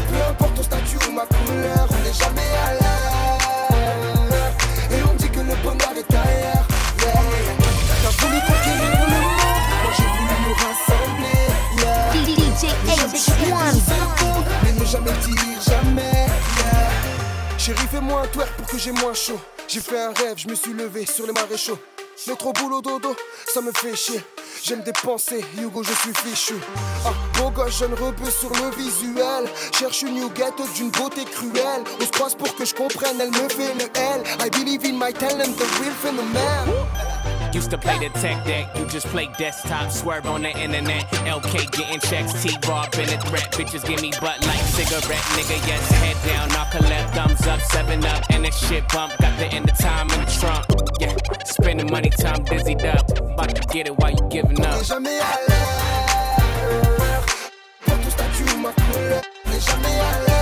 [0.08, 3.68] Peu importe ton statut ou ma couleur, on n'est jamais à l'air.
[4.92, 6.55] Et on dit que le bonheur est derrière.
[12.56, 13.18] DJ H1.
[13.18, 16.26] Seconde, mais ne jamais dire jamais.
[17.58, 19.38] Chérie, fais-moi un twerk pour que j'ai moins chaud.
[19.68, 21.78] J'ai fait un rêve, je me suis levé sur les maréchaux.
[22.38, 23.14] Trop boulot dodo,
[23.52, 24.22] ça me fait chier.
[24.64, 26.54] J'aime dépenser, Hugo, je suis fichu.
[27.04, 29.48] Ah, beau gosse, jeune rebeu sur le visuel.
[29.78, 31.84] Cherche une new ghetto d'une beauté cruelle.
[32.00, 34.22] On se croise pour que je comprenne, elle me fait le L.
[34.40, 37.35] I believe in my talent, the real phenomenon.
[37.52, 41.04] Used to play the tech deck, you just play desktop, swerve on the internet.
[41.24, 43.52] LK getting checks, T-Raw been a threat.
[43.52, 45.56] Bitches give me butt like cigarette, nigga.
[45.66, 49.16] Yes, head down, a left, thumbs up, seven up, and this shit bump.
[49.18, 50.66] Got the end of time in the trunk.
[51.00, 53.10] Yeah, spending money, time dizzied up.
[53.18, 54.82] About to get it while you giving up.
[54.84, 55.36] jamais à.
[57.86, 59.22] Pour statut ma couleur,
[59.58, 60.35] jamais à.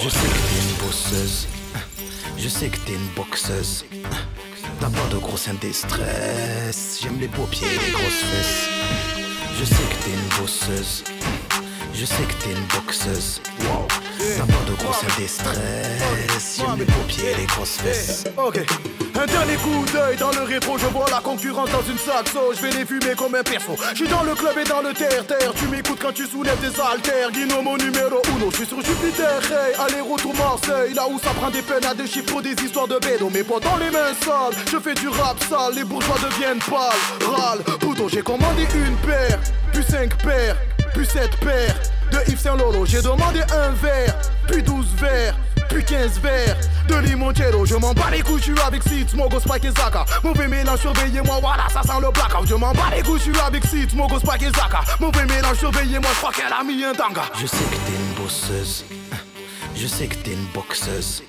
[0.00, 1.48] Je sais que t'es une bosseuse.
[2.38, 3.84] Je sais que t'es une boxeuse.
[4.80, 7.00] T'as pas de gros seins stress.
[7.02, 8.68] J'aime les beaux pieds et les grosses fesses.
[9.58, 11.04] Je sais que t'es une bosseuse.
[11.94, 13.40] Je sais que t'es une boxeuse.
[13.60, 13.88] Wow.
[14.18, 16.58] T'as pas de gros seins des stress.
[16.58, 18.24] J'aime les pieds et les grosses fesses.
[18.36, 18.60] Ok.
[19.20, 22.62] Un dernier coup d'œil dans le rétro, je vois la concurrence dans une saxo, je
[22.62, 23.74] vais les fumer comme un perso.
[23.90, 26.80] Je suis dans le club et dans le terre-terre, tu m'écoutes quand tu soulèves des
[26.80, 27.32] haltères.
[27.32, 31.50] Guino mon numéro uno, je suis sur Jupiter, hey, aller-retour Marseille, là où ça prend
[31.50, 33.28] des peines à des chiffres pour des histoires de bédo.
[33.34, 37.28] Mais dans les mains sales, je fais du rap sale, les bourgeois deviennent pâles.
[37.28, 39.40] Râle, pouton, j'ai commandé une paire,
[39.72, 40.56] puis cinq paires,
[40.98, 41.76] puis sept paires.
[42.10, 44.14] De Yves Saint Lolo, j'ai demandé un verre,
[44.48, 45.36] puis douze verres.
[45.68, 46.56] Puis 15 verres
[46.88, 50.80] de limoncello Je m'en bats les couilles, avec Sid, Smogo, Spike et Zaka Mauvais mélange,
[50.80, 54.18] surveillez-moi, voilà, ça sent le blackout Je m'en bats les couilles, je avec Sid, Smogo,
[54.18, 57.56] Spike et Zaka Mauvais mélange, surveillez-moi, je crois qu'elle a mis un tanga Je sais
[57.56, 58.84] que t'es une bosseuse.
[59.76, 61.22] Je sais que t'es une boxeuse.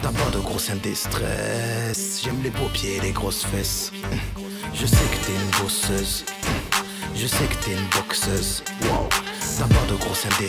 [0.00, 2.22] T'as pas de gros seins stress.
[2.24, 3.92] J'aime les beaux pieds et les grosses fesses.
[4.74, 6.24] Je sais que t'es une bosseuse.
[7.14, 9.08] Je sais que t'es une boxeuse, wow.
[9.58, 10.48] T'as pas de gros seins des.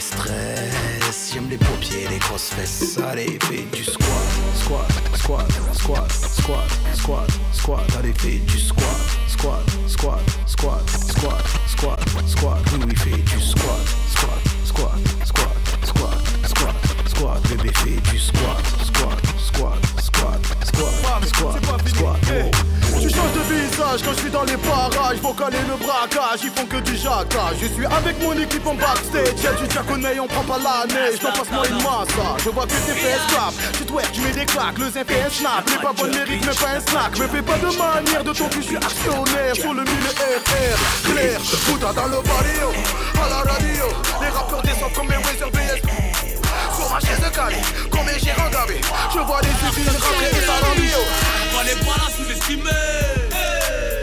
[1.33, 2.97] J'aime les paupières, les grosses fesses.
[3.09, 4.07] Allez, fais du squat,
[4.55, 4.87] squat,
[5.17, 7.95] squat, squat, squat, squat, squat.
[7.99, 8.85] Allez, fais du squat,
[9.27, 12.59] squat, squat, squat, squat, squat, squat.
[12.87, 13.85] Oui, fais du squat,
[14.15, 15.55] squat, squat, squat,
[15.85, 16.75] squat, squat,
[17.07, 17.41] squat.
[17.49, 22.72] Bébé, fais du squat, squat, squat, squat, squat, squat, squat, squat.
[23.03, 23.99] Tu changes de visage.
[24.05, 27.59] Quand je suis dans les parages Vocal et le braquage, ils font que du jacquage.
[27.61, 29.43] Je suis avec mon équipe en backstage.
[29.43, 31.19] Y'a du diaconnet, on prend pas la neige.
[31.19, 34.45] T'en passe-moi une masse Je vois que tes fesses clap Tu twerk, tu mets des
[34.45, 35.67] claques, le zin fait un snap.
[35.69, 37.19] Les pas bonne mérite, mais pas un snack.
[37.19, 39.55] Me fais pas de manière de ton cul, je suis actionnaire.
[39.55, 42.69] Sur le mille RR, clair Puta dans le barrio,
[43.19, 43.85] à la radio.
[44.21, 45.83] Les rappeurs descendent comme mes Wazer BS
[46.75, 47.57] sur ma chaise de Cali,
[47.91, 48.81] combien j'ai regavé
[49.13, 50.42] Je vois les usines rentrer
[51.75, 52.69] pas la sous-estimer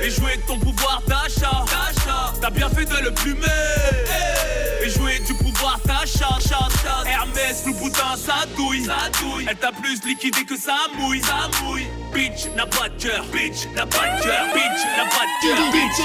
[0.03, 1.65] Et jouer de ton pouvoir d'achat.
[2.41, 3.47] T'as bien fait de le plumer
[7.07, 8.87] Hermès, le boutin, ça douille.
[9.49, 11.23] Elle t'a plus liquidé que ça mouille.
[12.13, 13.25] Bitch n'a pas de cœur.
[13.33, 14.47] Bitch n'a pas de cœur.
[14.55, 15.71] Bitch n'a pas de cœur.
[15.73, 15.99] Bitch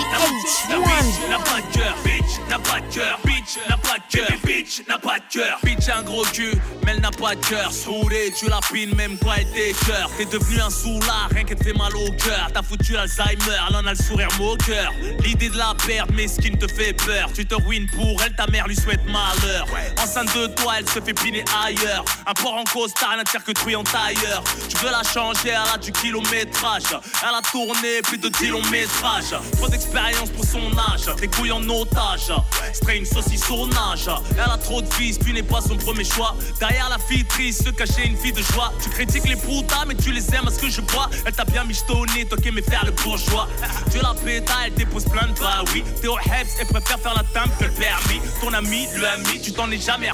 [1.30, 1.96] n'a pas de cœur.
[2.04, 2.26] Bitch.
[2.50, 3.18] N'a pas de cœur.
[3.26, 4.38] Bitch n'a pas de cœur.
[4.46, 5.60] Bitch n'a pas de cœur.
[5.64, 6.54] Bitch a un gros cul
[6.86, 7.72] mais elle n'a pas de cœur.
[7.72, 10.10] Sourée, tu la pines même quand elle t'écœure.
[10.18, 12.50] T'es devenu un soulard, rien qu'elle te fait mal au cœur.
[12.54, 14.92] T'as foutu Alzheimer, elle en a le sourire moqueur.
[15.24, 17.30] L'idée de la perdre, mais ce qui ne te fait peur.
[17.34, 19.68] Tu te ruines pour elle, ta mère lui souhaite malheur
[20.16, 22.06] Enceinte de toi, elle se fait piner ailleurs.
[22.26, 24.44] Un port en costard que truie en tailleur.
[24.70, 26.84] Tu veux la changer, elle a du kilométrage.
[27.22, 31.14] Elle a tourné plus de 10 longs métrages Trop d'expérience pour son âge.
[31.20, 32.32] Des couilles en otage.
[32.74, 34.10] Stray une saucisse au nage.
[34.32, 36.36] Elle a trop de fils, tu n'es pas son premier choix.
[36.60, 38.72] Derrière la fille triste se cachait une fille de joie.
[38.82, 41.46] Tu critiques les putas mais tu les aimes à ce que je vois Elle t'a
[41.46, 43.50] bien michetonné, toi qui aimais faire le bourgeois.
[43.92, 45.84] Tu la péta, elle dépose plein de bah oui.
[46.02, 48.22] T'es au Heps, elle préfère faire la timbre que le permis.
[48.42, 50.05] Ton ami, le ami, tu t'en es jamais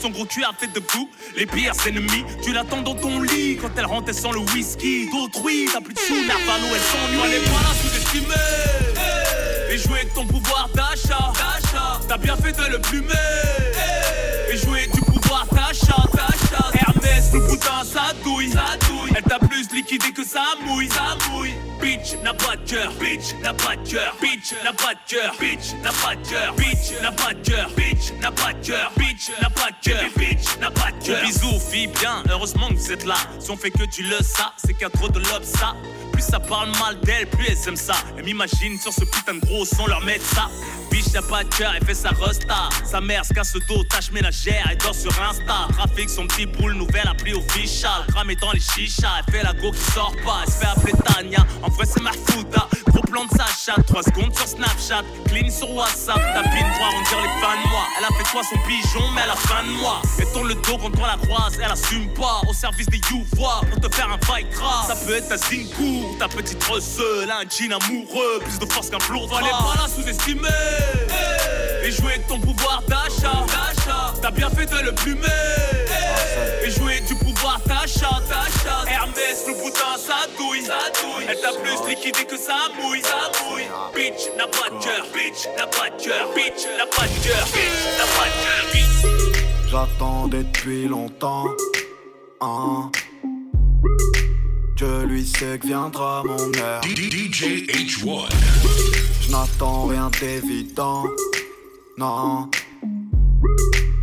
[0.00, 2.24] Son gros cul a fait de coups, les pires ennemis.
[2.42, 5.08] Tu l'attends dans ton lit quand elle rentre, elle sent le whisky.
[5.10, 7.20] D'autrui, t'as plus de sous, Narvalo, elle s'ennuie.
[7.24, 11.32] Elle est pas là sous-estimée Et jouer de ton pouvoir d'achat.
[12.08, 13.14] T'as bien fait de le plumer.
[14.52, 16.06] Et jouer du pouvoir d'achat
[17.32, 19.12] le boutin ça douille, ça douille.
[19.14, 21.54] Elle t'a plus liquidé que ça mouille, ça mouille.
[21.80, 25.34] Bitch n'a pas de cœur, bitch n'a pas de cœur, bitch n'a pas de cœur,
[25.38, 28.92] bitch n'a pas de cœur, bitch n'a pas de cœur, bitch n'a pas de cœur,
[28.96, 31.24] bitch n'a pas de cœur, bitch n'a pas de cœur.
[31.24, 33.16] Bisous, fille bien, heureusement que vous êtes là.
[33.38, 35.74] Si on fait que tu le ça, c'est qu'un trop de l'op ça.
[36.12, 37.94] Plus ça parle mal d'elle, plus elles aiment ça.
[38.18, 40.50] Elles m'imaginent sur ce putain de gros sans leur mettre ça.
[41.12, 42.68] N'a pas de cœur, elle fait sa resta.
[42.84, 45.66] Sa mère se casse le dos, tâche ménagère, elle dort sur Insta.
[45.72, 48.06] Trafic son petit boule, nouvelle appli official.
[48.08, 50.42] Cramé dans les chichas, elle fait la go qui sort pas.
[50.44, 52.12] Elle se fait appeler Tania, en vrai c'est ma
[53.10, 53.20] fouda.
[53.20, 55.02] Gros plan de sa chatte, 3 secondes sur Snapchat.
[55.26, 57.84] Clean sur WhatsApp, tapine noire, on dirait les fans de moi.
[57.98, 60.02] Elle a fait toi son pigeon, mais elle a fin de moi.
[60.32, 62.40] Tourne le dos quand on la croise, elle assume pas.
[62.48, 64.86] Au service des you-voix, pour te faire un fight rap.
[64.86, 69.00] Ça peut être ta Zinkou, ta petite seule, un jean amoureux, plus de force qu'un
[69.00, 69.26] flot.
[69.28, 70.48] Fallait pas la sous-estimer.
[71.82, 73.44] Et jouer ton pouvoir d'achat.
[74.22, 75.26] T'as bien fait de le plumer.
[76.64, 78.20] Et jouer du pouvoir d'achat.
[78.88, 80.64] Hermès, le boutin, ça douille.
[81.28, 83.02] Elle t'a plus liquidé que ça mouille.
[83.94, 85.06] Bitch n'a pas de cœur.
[85.12, 86.28] Bitch n'a pas de cœur.
[86.34, 87.46] Bitch n'a pas de cœur.
[87.46, 88.64] Bitch n'a pas de cœur.
[88.72, 89.70] Bitch.
[89.70, 91.46] J'attendais depuis longtemps.
[92.40, 92.90] Hein.
[94.76, 96.82] Je lui sais que viendra mon heure.
[96.84, 98.28] DJ H1.
[99.20, 101.04] Je n'attends rien d'évident.
[101.98, 102.48] Non.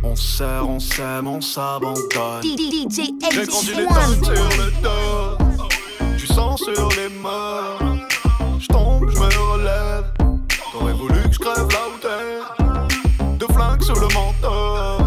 [0.02, 2.42] On sert, on s'aime, on s'abandonne.
[2.42, 3.86] DJ J'ai grandi les
[4.24, 5.44] sur le dos.
[6.16, 7.98] Du sang sur les mains.
[8.60, 10.04] Je tombe, je me relève.
[10.72, 13.36] T'aurais voulu que je crève où t'es.
[13.38, 15.04] Deux flingues sur le menton.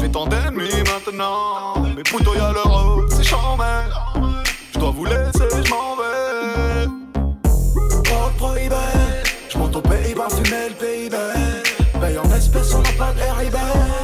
[0.00, 1.74] J'ai tant d'ennemis maintenant.
[1.96, 3.84] Mais plutôt y'a l'euro, c'est charmant.
[4.72, 6.86] Je dois vous laisser, je m'en vais.
[8.02, 8.74] Drogue prohibée.
[9.48, 11.16] Je monte au Pays-Bas, fumer le PIB.
[12.00, 14.03] Paye en espèces, on n'a pas de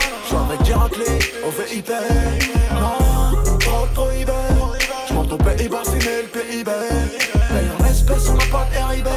[0.70, 1.04] j'ai raclé,
[1.44, 2.00] on fait hyper.
[2.74, 4.34] Non, trop trop hyper.
[5.08, 6.72] J'm'en ton pays bas, c'est le pays bas.
[7.52, 9.08] Meilleur espèce, on n'a pas d'herbe.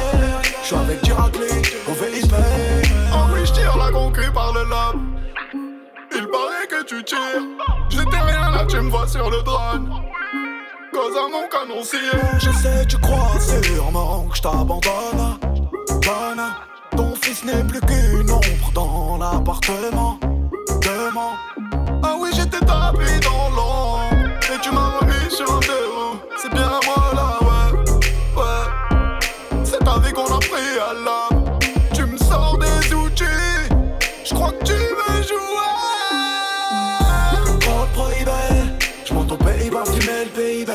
[0.64, 1.46] J'suis avec Diraclé,
[1.88, 2.44] on fait hyper.
[3.12, 5.00] Ah oui, j'tire la concrue par le lobe.
[6.16, 7.18] Il paraît que tu tires.
[7.88, 9.88] J'étais rien là, tu me vois sur le drone.
[10.92, 11.82] Cause à mon canon
[12.38, 15.38] Je sais, tu crois sûrement que j't'abandonne.
[16.02, 16.44] Donne,
[16.96, 20.18] ton fils n'est plus qu'une ombre dans l'appartement.
[20.86, 24.02] Ah oui, j'étais tapé dans l'ombre.
[24.52, 25.60] Et tu m'as remis sur un
[26.40, 27.80] C'est bien moi là, ouais.
[28.36, 29.64] Ouais.
[29.64, 31.28] C'est ta vie qu'on a pris à la.
[31.94, 33.24] Tu me sors des outils.
[34.24, 35.70] Je crois que tu veux jouer.
[37.60, 38.30] Drogue prohibée.
[39.06, 40.72] Je au Pays-Bas, fumer le PIB.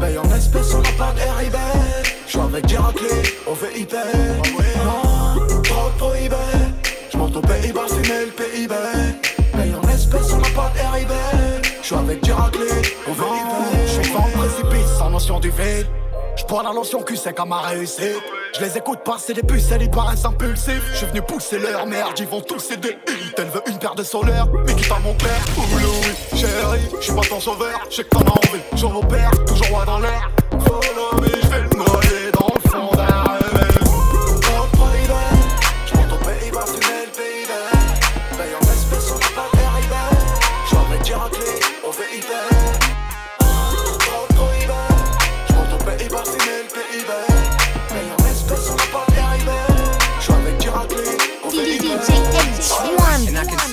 [0.00, 1.56] Paye en espèces, on n'a pas de RIB.
[2.24, 3.94] Je suis avec Diraclé au VIP.
[7.38, 8.74] Je monte au Pays-Bas, fumer le PIB.
[9.52, 11.10] Paye en espèces, on n'a pas de RIB.
[11.80, 12.66] Je suis avec Diraclé
[15.18, 15.86] l'expression du vide.
[16.36, 18.22] J'prends la lotion cul sec à ma réussite.
[18.54, 20.82] Je les écoute passer des pucelles, ils paraissent impulsifs.
[20.92, 22.96] Je suis venu pousser leur merde, ils vont tous céder.
[23.36, 25.44] Elle veut une paire de solaires, mais qui pas mon père.
[25.56, 27.80] Ouh Louis, chérie, je suis pas ton sauveur.
[27.90, 30.30] Je sais que t'en as envie, j'en opère, toujours roi dans l'air.
[30.50, 31.37] Follow me,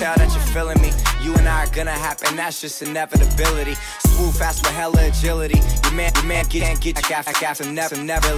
[0.06, 0.90] tell that you're feeling me.
[1.20, 3.74] You and I are gonna happen, that's just inevitability.
[4.06, 5.60] Swoop fast with hella agility.
[5.84, 8.30] Your man, your man get, can't get back after, after never, never.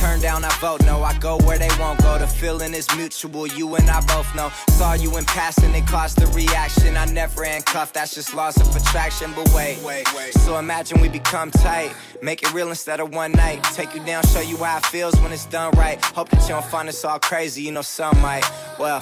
[0.00, 1.02] Turn down, I vote no.
[1.02, 2.18] I go where they won't go.
[2.18, 3.46] The feeling is mutual.
[3.46, 4.50] You and I both know.
[4.70, 6.96] Saw you in passing, it caused the reaction.
[6.96, 9.32] I never handcuffed, that's just loss of attraction.
[9.36, 10.34] But wait, wait, wait.
[10.34, 11.94] So imagine we become tight.
[12.22, 13.62] Make it real instead of one night.
[13.78, 16.04] Take you down, show you how it feels when it's done right.
[16.16, 18.44] Hope that you don't find us all crazy, you know some might.
[18.80, 19.00] Well.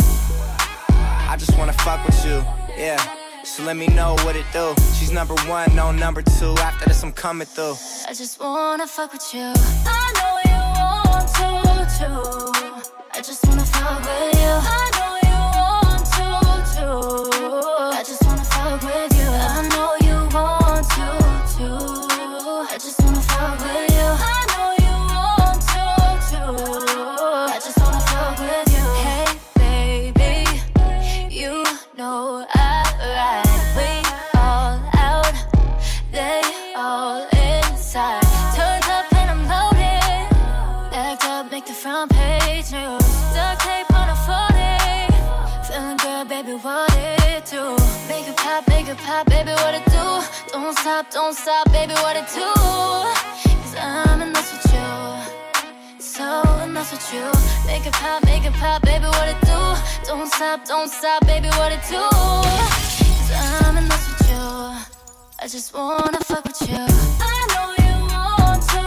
[1.32, 2.44] I just wanna fuck with you,
[2.76, 3.00] yeah.
[3.42, 4.74] So let me know what it do.
[4.98, 6.54] She's number one, no number two.
[6.58, 7.76] After this, I'm coming through.
[8.06, 9.50] I just wanna fuck with you.
[9.86, 10.60] I know you
[11.08, 11.48] want to,
[11.96, 12.92] too.
[13.14, 14.50] I just wanna fuck with you.
[14.76, 14.91] I
[51.32, 52.52] don't stop, baby, what it do?
[53.62, 55.98] Cause I'm in this with you.
[55.98, 57.24] So in this with you.
[57.66, 59.60] Make it pop, make it pop, baby, what it do?
[60.04, 62.04] Don't stop, don't stop, baby, what it do?
[63.16, 63.30] Cause
[63.62, 64.44] I'm in this with you.
[65.38, 66.84] I just wanna fuck with you.
[67.20, 68.82] I know you want to,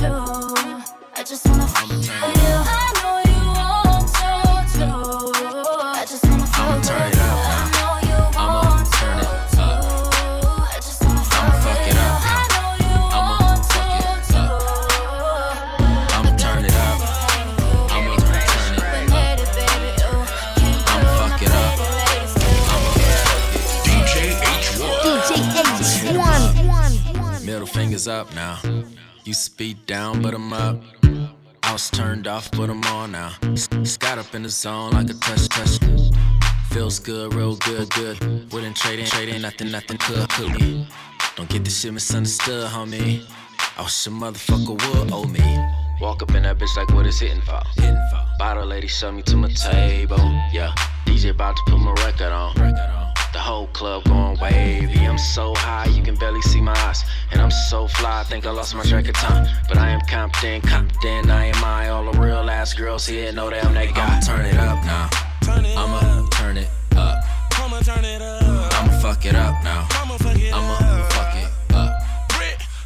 [0.00, 0.92] too.
[1.16, 2.59] I just wanna fuck with you.
[28.06, 28.58] Up now.
[29.24, 30.82] You speed down, but I'm up.
[31.62, 33.32] I was turned off, but I'm on now.
[33.98, 35.78] Got up in the zone like a touch, touch.
[36.70, 38.52] Feels good, real good, good.
[38.52, 40.88] Wouldn't trade in, trade in, nothing, nothing could, could me.
[41.36, 43.22] Don't get this shit misunderstood, homie.
[43.76, 45.40] I wish a motherfucker would owe me.
[46.00, 47.60] Walk up in that bitch like what it's hitting for.
[47.76, 48.26] Hitting for.
[48.38, 50.16] Bottle lady shove me to my table.
[50.52, 50.72] Yeah,
[51.04, 52.99] DJ about to put my record on.
[53.32, 55.06] The whole club going wavy.
[55.06, 57.04] I'm so high, you can barely see my eyes.
[57.30, 59.46] And I'm so fly, I think I lost my track of time.
[59.68, 61.88] But I am confident, confident, I am I.
[61.90, 64.06] All the real ass girls here know that I'm that guy.
[64.06, 65.08] I'ma turn it up now.
[65.46, 67.24] I'ma turn it up.
[67.52, 68.72] I'ma turn it up.
[68.74, 69.86] I'ma fuck it up now.
[69.90, 71.12] I'ma fuck it I'ma up.
[71.12, 72.02] fuck it up.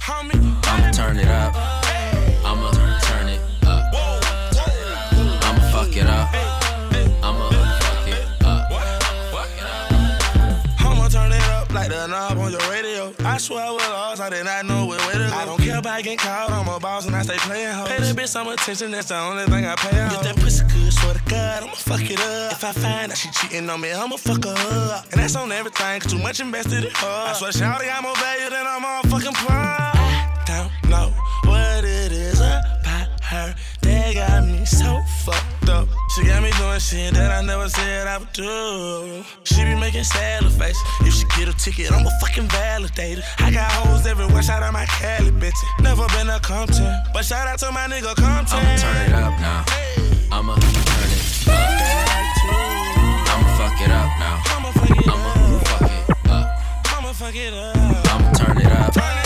[0.02, 1.83] Homie, I'ma turn it up.
[13.34, 15.34] I swear with lost, I did not know way to go.
[15.34, 17.88] I don't care about getting caught, I'm a boss and I stay playing hoes.
[17.88, 20.12] Pay that bitch some attention, that's the only thing I pay out.
[20.12, 22.52] If that pussy good, swear to God, I'ma fuck it up.
[22.52, 25.10] If I find out she cheating on me, I'ma fuck her up.
[25.10, 27.24] And that's on everything, cause too much invested in her.
[27.26, 29.58] I swear, Shawty got more value than I'm all fucking plum.
[29.58, 31.10] I don't know
[31.50, 31.73] what
[34.14, 35.88] that got me so fucked up.
[36.14, 39.24] She got me doing shit that I never said I would do.
[39.44, 40.78] She be making sad face.
[41.00, 43.24] If she get a ticket, I'ma fucking validate it.
[43.38, 45.58] I got hoes everywhere, shout out to my Cali bitch.
[45.80, 48.58] Never been a Compton, but shout out to my nigga Compton.
[48.58, 49.64] I'ma turn it up now.
[50.32, 51.64] I'ma turn it up.
[53.30, 54.42] I'ma fuck it up now.
[54.46, 56.46] I'ma fuck it I'ma fuck it up.
[56.96, 57.76] I'ma fuck it up.
[58.14, 59.23] I'ma turn it up.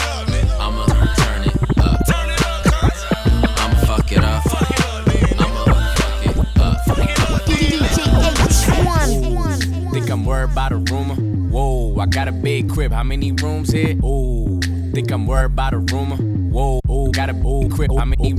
[10.08, 11.16] Think I'm worried about a rumor?
[11.16, 12.92] Whoa, I got a big crib.
[12.92, 13.94] How many rooms here?
[14.02, 14.58] Ooh,
[14.94, 16.16] think I'm worried about a rumor?
[16.16, 17.90] Whoa, ooh, got a big crib.
[17.94, 18.32] How many?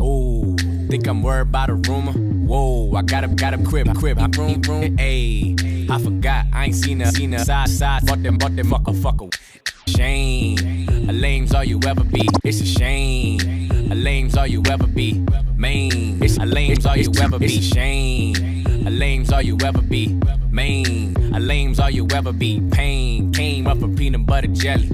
[0.00, 0.56] Ooh,
[0.88, 2.12] think I'm worried about a rumor?
[2.12, 4.96] Whoa, I got a got a crib, crib, I room, room.
[4.96, 8.08] Ayy, I forgot, I ain't seen a seen a side side.
[8.08, 9.38] Fuck them, fuck them, fucker, fucker.
[9.86, 10.88] shame.
[11.10, 12.26] A lame's all you ever be.
[12.42, 13.70] It's a shame.
[13.92, 15.22] A lame's all you ever be.
[15.56, 16.22] Main.
[16.22, 17.60] It's a lame's all you ever be.
[17.60, 18.64] Shame.
[18.86, 20.18] A lame's all you ever be.
[20.52, 21.16] Main.
[21.34, 22.60] A lame's all you ever be.
[22.70, 23.32] Pain.
[23.32, 24.88] Came up from peanut butter jelly.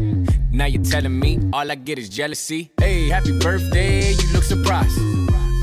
[0.52, 2.70] Now you're telling me all I get is jealousy.
[2.78, 4.98] Hey, happy birthday, you look surprised.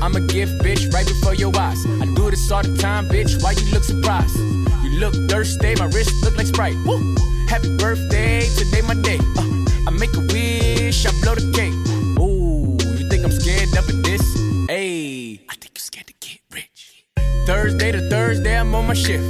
[0.02, 1.84] I'm a gift, bitch, right before your eyes.
[1.86, 3.42] I do this all the time, bitch.
[3.42, 4.38] Why you look surprised?
[4.38, 6.76] You look thirsty, my wrist look like Sprite.
[6.84, 7.14] Woo!
[7.48, 9.18] Happy birthday, today my day.
[9.36, 11.74] Uh, I make a wish, I blow the cake.
[12.20, 14.22] Ooh, you think I'm scared of this?
[14.68, 17.06] Hey, I think you're scared to get rich.
[17.46, 19.24] Thursday to Thursday, I'm on my shift.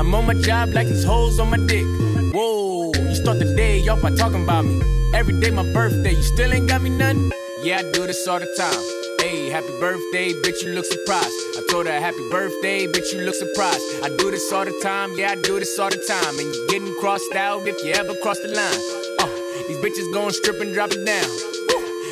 [0.00, 1.84] I'm on my job like these hoes on my dick.
[2.32, 4.80] Whoa, you start the day off by talking about me.
[5.12, 7.30] Every day my birthday, you still ain't got me nothing?
[7.62, 8.80] Yeah, I do this all the time.
[9.20, 11.36] Hey, happy birthday, bitch, you look surprised.
[11.58, 13.84] I told her happy birthday, bitch, you look surprised.
[14.02, 16.38] I do this all the time, yeah, I do this all the time.
[16.38, 18.80] And you getting crossed out if you ever cross the line.
[19.20, 19.28] Uh,
[19.68, 21.28] these bitches going strip and drop it down.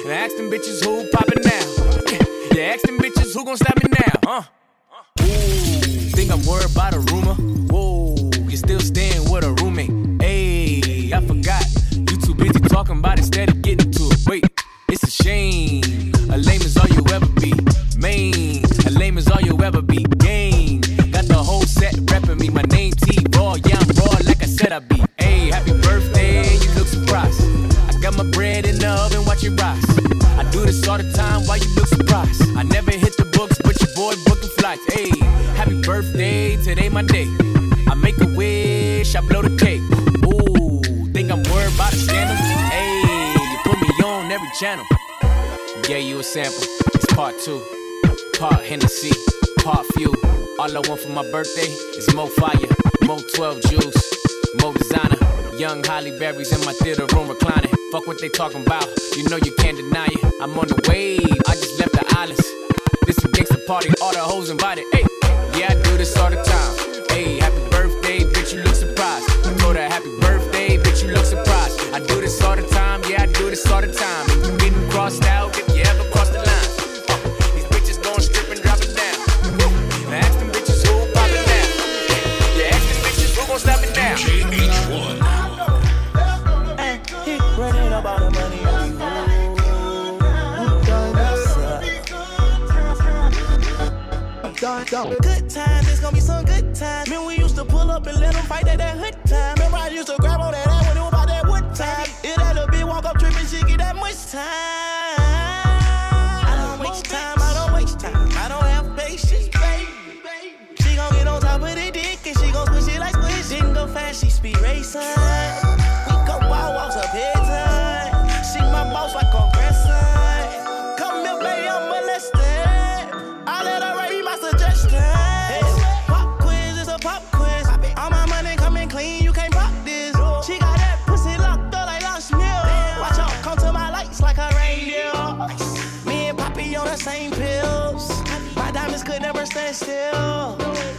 [0.04, 2.52] And I ask them bitches who poppin' now.
[2.52, 4.42] Yeah, ask them bitches who gon' stop me now, huh?
[5.22, 5.77] Ooh,
[6.18, 7.34] think I'm worried about a rumor?
[7.70, 8.16] Whoa,
[8.48, 9.92] you still staying with a roommate.
[10.20, 11.64] Hey, I forgot.
[11.92, 14.18] You too busy talking about it instead of getting to it.
[14.26, 14.44] Wait,
[14.88, 15.84] it's a shame.
[16.28, 17.54] A lame is all you ever be.
[17.96, 20.02] Main, a lame is all you ever be.
[20.18, 20.80] Game,
[21.12, 22.48] got the whole set repping me.
[22.48, 25.00] My name T Raw, yeah, I'm raw like I said I'd be.
[25.20, 27.40] Hey, happy birthday, you look surprised.
[27.94, 29.84] I got my bread in the oven, watch it rise.
[30.36, 32.42] I do this all the time, why you look surprised?
[32.56, 33.07] I never hit
[35.88, 37.26] birthday, today my day.
[37.88, 39.80] I make a wish, I blow the cake.
[40.28, 40.82] Ooh,
[41.14, 42.36] think I'm worried about a scandal?
[42.36, 44.84] Hey, you put me on every channel.
[45.84, 46.62] Gave you a sample,
[46.92, 47.64] it's part two.
[48.38, 49.12] Part Hennessy,
[49.64, 50.12] part few.
[50.58, 52.68] All I want for my birthday is more fire,
[53.06, 54.02] more 12 juice,
[54.60, 55.16] more designer.
[55.56, 57.72] Young Holly Berries in my theater room reclining.
[57.92, 58.86] Fuck what they talking about,
[59.16, 60.22] you know you can't deny it.
[60.42, 62.44] I'm on the wave, I just left the islands.
[63.06, 64.84] This a gangsta party, all the hoes invited.
[64.92, 65.04] Hey,
[65.58, 67.06] yeah, I do this all the time.
[67.10, 69.28] Hey, happy birthday, bitch, you look surprised.
[69.46, 71.80] I told her happy birthday, bitch, you look surprised.
[71.92, 74.27] I do this all the time, yeah, I do this all the time.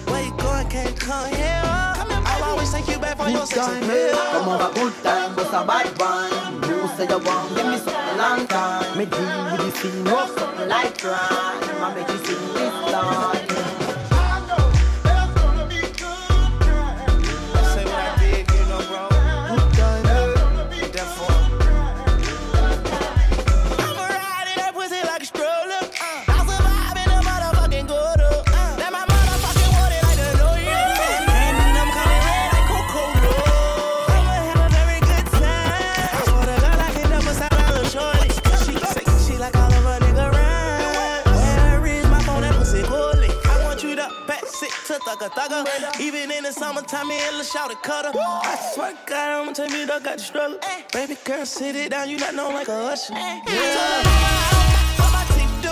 [0.09, 1.61] Where you going, can't come here.
[1.63, 4.15] I'll always take you back for your sex appeal.
[4.31, 6.63] Come on, a good time, but a bad one.
[6.69, 8.97] You say you want, give me something long time.
[8.97, 11.19] Me deal with the scene, something like crime.
[11.19, 13.88] I make you sing this song.
[51.39, 53.13] Baby girl, sit it down, you not know like a usher.
[53.13, 53.39] Yeah.
[54.99, 55.71] What my teeth do?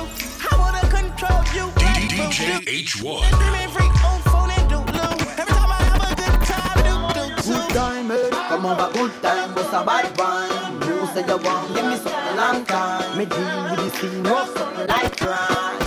[0.50, 1.68] I wanna control you.
[1.76, 2.64] DJ.
[2.64, 3.24] H1.
[3.28, 5.12] Screaming freak on phone and do low.
[5.36, 8.30] Every time I have a good time, do do Good time, eh?
[8.48, 10.88] Come on, a good time, but a bad one.
[10.88, 13.18] You say you want, give me something long time.
[13.18, 15.87] Me deal with the scene, rough something like crime.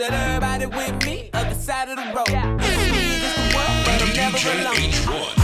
[0.00, 2.24] Said everybody with me, other side of the road.
[2.26, 5.39] It's me against the world, but I'm never alone.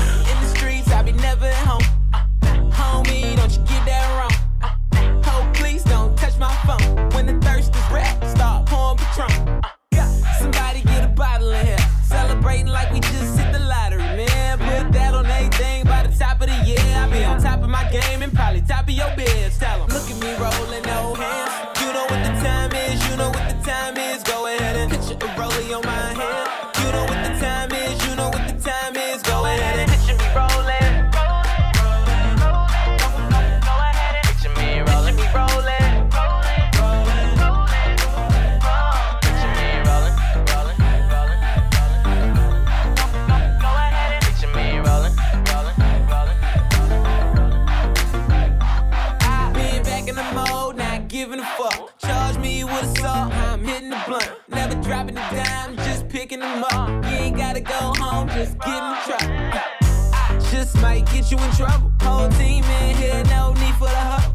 [56.27, 56.89] Picking them up.
[57.05, 59.23] You ain't gotta go home, just get in the truck.
[59.23, 61.93] I just might get you in trouble.
[62.03, 64.26] Whole team in here, no need for the hoe.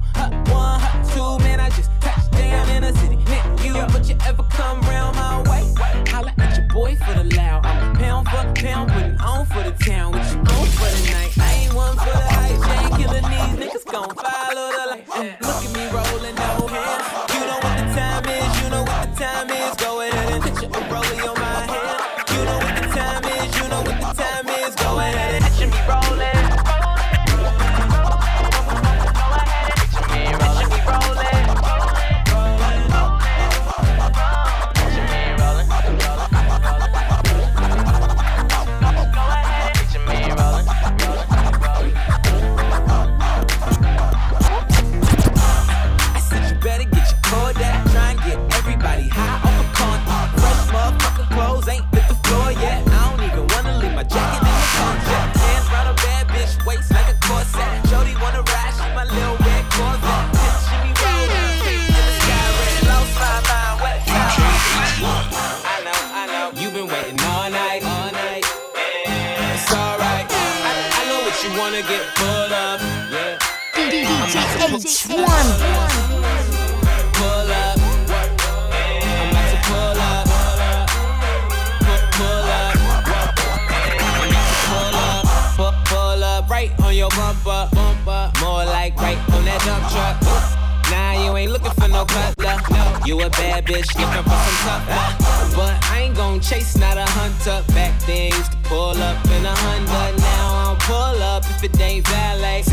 [93.31, 95.55] Bad bitch looking for some tough love.
[95.55, 97.63] But I ain't gon' chase, not a hunter.
[97.73, 100.17] Back then used to pull up in a Honda.
[100.17, 102.63] Now I don't pull up if it ain't valet.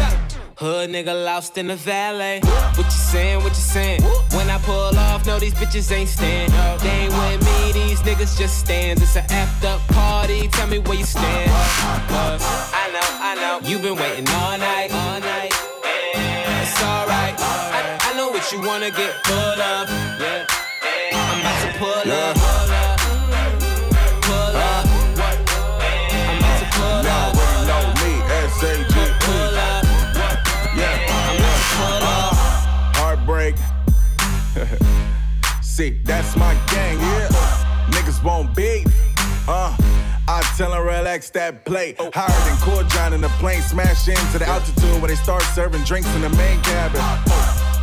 [0.59, 2.41] Hood nigga lost in the valet.
[2.75, 3.45] What you saying?
[3.45, 4.03] What you saying?
[4.35, 6.53] When I pull off, no, these bitches ain't stand.
[6.83, 9.01] They ain't with me, these niggas just stand.
[9.01, 10.49] It's an after party.
[10.49, 11.53] Tell me where you stand.
[11.53, 13.69] I know, I know.
[13.69, 15.68] you been waiting all night, all night.
[18.49, 19.91] What you wanna get full of.
[20.19, 20.47] Yeah.
[21.13, 22.37] I'm about to pull up.
[22.37, 22.99] Pull up.
[24.23, 24.87] Pull up.
[26.25, 27.35] I'm about to pull up.
[27.69, 28.13] know me,
[28.47, 28.95] S-A-G.
[29.21, 29.85] Pull up.
[30.75, 30.97] Yeah.
[31.11, 32.35] I'm about to pull up.
[32.97, 33.57] Heartbreak.
[35.63, 37.29] See, that's my gang, yeah.
[37.91, 38.87] Niggas won't beef.
[39.47, 39.77] Uh,
[40.27, 41.97] I tell tell 'em relax that plate.
[42.15, 45.85] Higher than Core John in the plane, smash into the altitude where they start serving
[45.85, 47.03] drinks in the main cabin.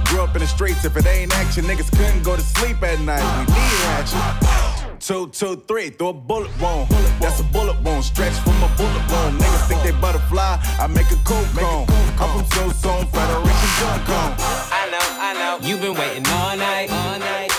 [0.06, 3.00] Grew up in the streets, if it ain't action, niggas couldn't go to sleep at
[3.02, 3.24] night.
[3.48, 4.98] We need action.
[5.00, 6.90] Two, two, three, throw a bullet wound.
[7.20, 9.40] That's a bullet wound, stretch from a bullet wound.
[9.40, 11.86] Niggas think they butterfly, I make a cool cone.
[12.20, 14.34] I'm from so soon, Federation Junk Cone.
[14.72, 15.68] I know, I know.
[15.68, 17.52] You've been waiting all night, all night.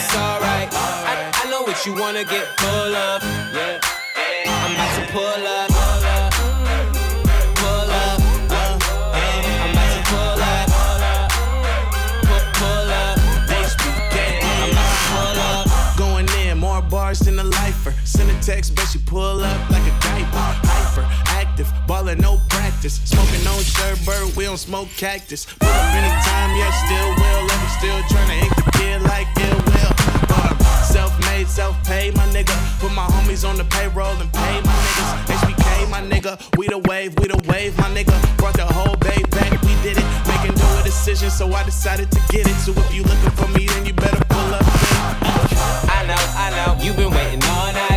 [0.00, 0.68] It's alright.
[0.72, 3.22] I, I know what you wanna get full of.
[3.52, 3.80] Yeah.
[4.46, 5.12] I'm about to.
[5.12, 5.69] Pull up.
[18.20, 20.52] Send a text, bet you pull up like a diaper.
[20.68, 21.08] Hyper,
[21.40, 23.00] active, ballin' no practice.
[23.08, 25.46] Smoking on sherbert, we don't smoke cactus.
[25.46, 27.42] Pull up anytime, yeah, still will.
[27.48, 29.92] Let me still tryna ink the kid like it will.
[30.28, 32.52] But I'm self-made, self-paid, my nigga.
[32.78, 35.40] Put my homies on the payroll and pay my niggas.
[35.40, 36.36] HBK, my nigga.
[36.58, 38.12] We the wave, we the wave, my nigga.
[38.36, 40.04] Brought the whole bay back, we did it.
[40.28, 42.56] Making a decision, so I decided to get it.
[42.60, 44.66] So if you looking for me, then you better pull up.
[45.88, 46.84] I know, I know.
[46.84, 47.40] You've been waiting.
[47.48, 47.89] All night.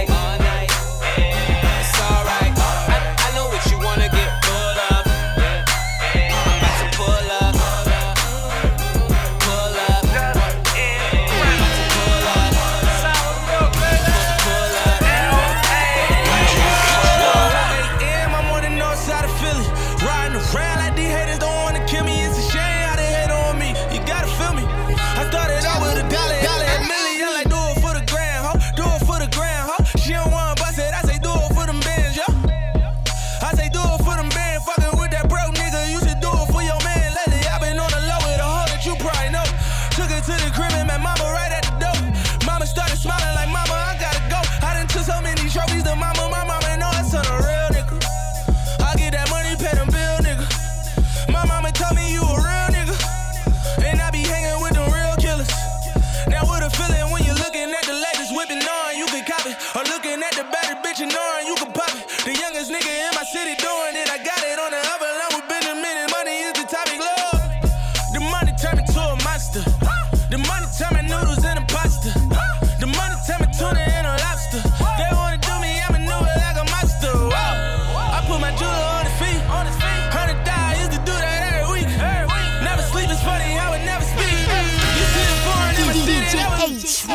[86.63, 87.07] H1.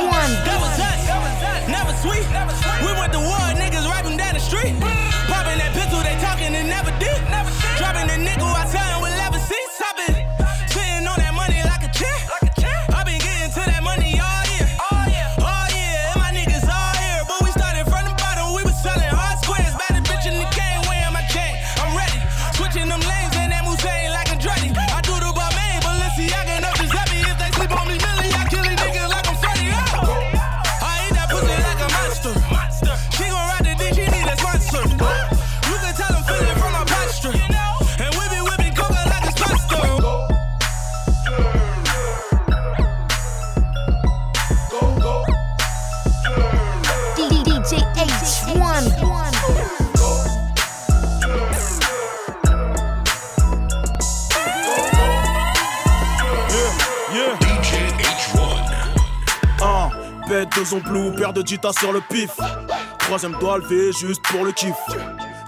[0.44, 1.68] That was us.
[1.68, 2.30] Never sweet.
[2.30, 2.67] Never sweet.
[60.64, 62.30] Zomblou, paire de Jita sur le pif.
[62.98, 64.74] Troisième doigt levé juste pour le kiff.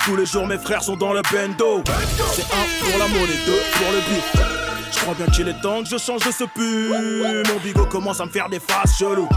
[0.05, 1.83] Tous les jours mes frères sont dans le bendo.
[2.33, 4.33] C'est un pour la monnaie, deux pour le bif.
[4.93, 6.91] Je crois bien qu'il est temps que je change de ce pu.
[7.49, 9.29] Mon bigot commence à me faire des faces cheloues.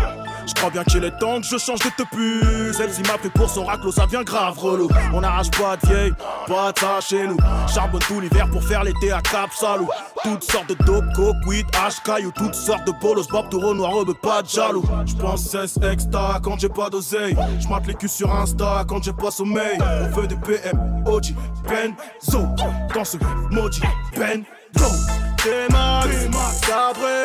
[0.64, 2.74] Crois bien qu'il est temps que je change de te pu.
[2.74, 4.88] Celle-ci m'a pris pour son raclo, ça devient grave relou.
[5.14, 6.14] On n'arrache pas de vieille,
[6.47, 7.36] pas de chez nous.
[7.68, 9.89] Charbonne tout l'hiver pour faire l'été à Cap Salou.
[10.24, 12.32] Toutes sortes de dope, coke, weed, hash, caillou.
[12.32, 14.86] Toutes sortes de bolos, bob, taureau, noir, rebeu, pas de jaloux.
[15.05, 17.36] Je pense 16 extra quand j'ai pas d'oseille.
[17.59, 19.78] Je mate les culs sur Insta quand j'ai pas sommeil.
[19.82, 21.34] On veut des PM, OG,
[21.68, 22.47] Benzo.
[22.95, 23.18] Dans ce
[23.51, 23.82] maudit
[24.16, 24.95] Benzo.
[25.43, 27.22] T-Max, Cabré,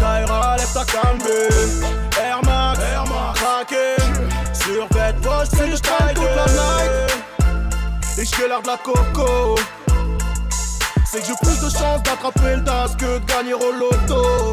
[0.00, 2.09] Kaira, lève ta calmée.
[2.48, 3.96] Air Max, craqué.
[4.52, 7.10] Sur bête, poche, c'est que je traîne toute la night.
[8.18, 9.56] Et je l'air de la coco.
[11.06, 14.52] C'est que j'ai plus de chances d'attraper le DAS que de gagner au loto.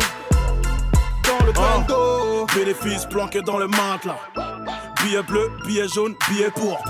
[1.24, 2.46] Dans le bando.
[2.56, 4.20] Bénéfice planqué dans le matelas.
[5.04, 6.90] Billet bleu, billet jaune, billet pourpre.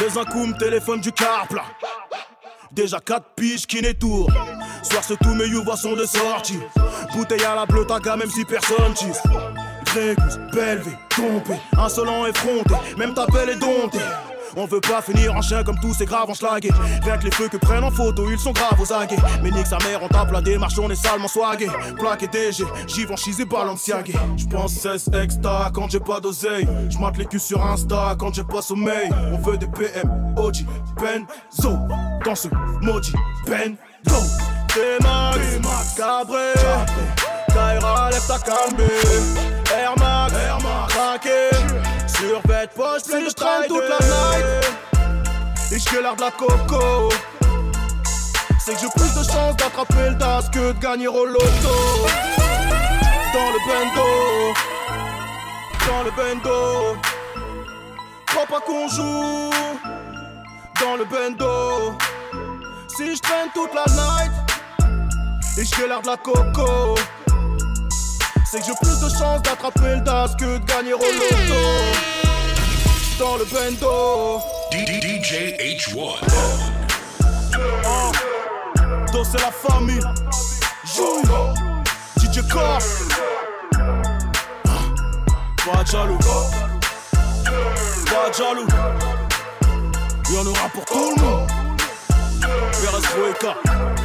[0.00, 1.62] Les incoums, téléphone du carpla.
[2.72, 4.30] Déjà 4 piges qui tour
[4.82, 6.58] Soir c'est tous mes youvois sont de sortie
[7.14, 8.92] Bouteille à la bleue taga même si personne
[9.96, 13.98] tisse Grégus, Belvé, trompé, insolent effronté Même ta belle est domptée.
[14.58, 16.70] On veut pas finir en chien comme tous ces graves en schlagué.
[17.02, 19.16] Rien que les feux que prennent en photo, ils sont graves aux aguets.
[19.42, 21.68] Mais nique sa mère, on tape la démarche, on est salement swagué
[21.98, 26.66] Plaqué DG, Givenchy et Balenciaga J'pense 16 extra quand j'ai pas d'oseille.
[26.88, 29.10] J'mate les culs sur Insta quand j'ai pas sommeil.
[29.30, 30.64] On veut des PM, OG,
[30.98, 31.76] Benzo.
[32.24, 32.48] Dans ce
[32.80, 33.12] maudit
[33.46, 33.76] Benzo.
[34.68, 36.54] T-Max, Cabré
[37.56, 38.84] Kaira, lève ta calmée
[39.74, 40.34] Air Max,
[40.88, 41.48] craqué
[42.06, 44.46] Sur bête poche, plein de traîne toute la night.
[45.72, 47.08] Et je l'air de la coco.
[48.60, 51.76] C'est que j'ai plus de chances d'attraper le DAS que de gagner au loto.
[53.32, 54.54] Dans le bendo.
[55.88, 56.96] Dans le bendo.
[58.26, 59.50] Crois pas qu'on joue
[60.78, 61.96] Dans le bendo.
[62.88, 64.32] Si je traîne toute la night.
[65.58, 66.96] Et je l'air de la coco
[68.50, 71.54] c'est que j'ai plus de chances d'attraper le DAS que de gagner au loto.
[73.18, 74.40] Dans le bendo.
[74.72, 76.16] DJ H1.
[77.84, 78.12] Ah,
[79.12, 80.00] dos c'est la famille.
[80.84, 81.22] Joue.
[82.18, 82.78] DJ Car.
[85.64, 86.18] Pas de jaloux.
[88.06, 88.68] Pas jaloux.
[90.28, 91.50] Il y en aura pour tout le monde.
[92.72, 93.95] VRS.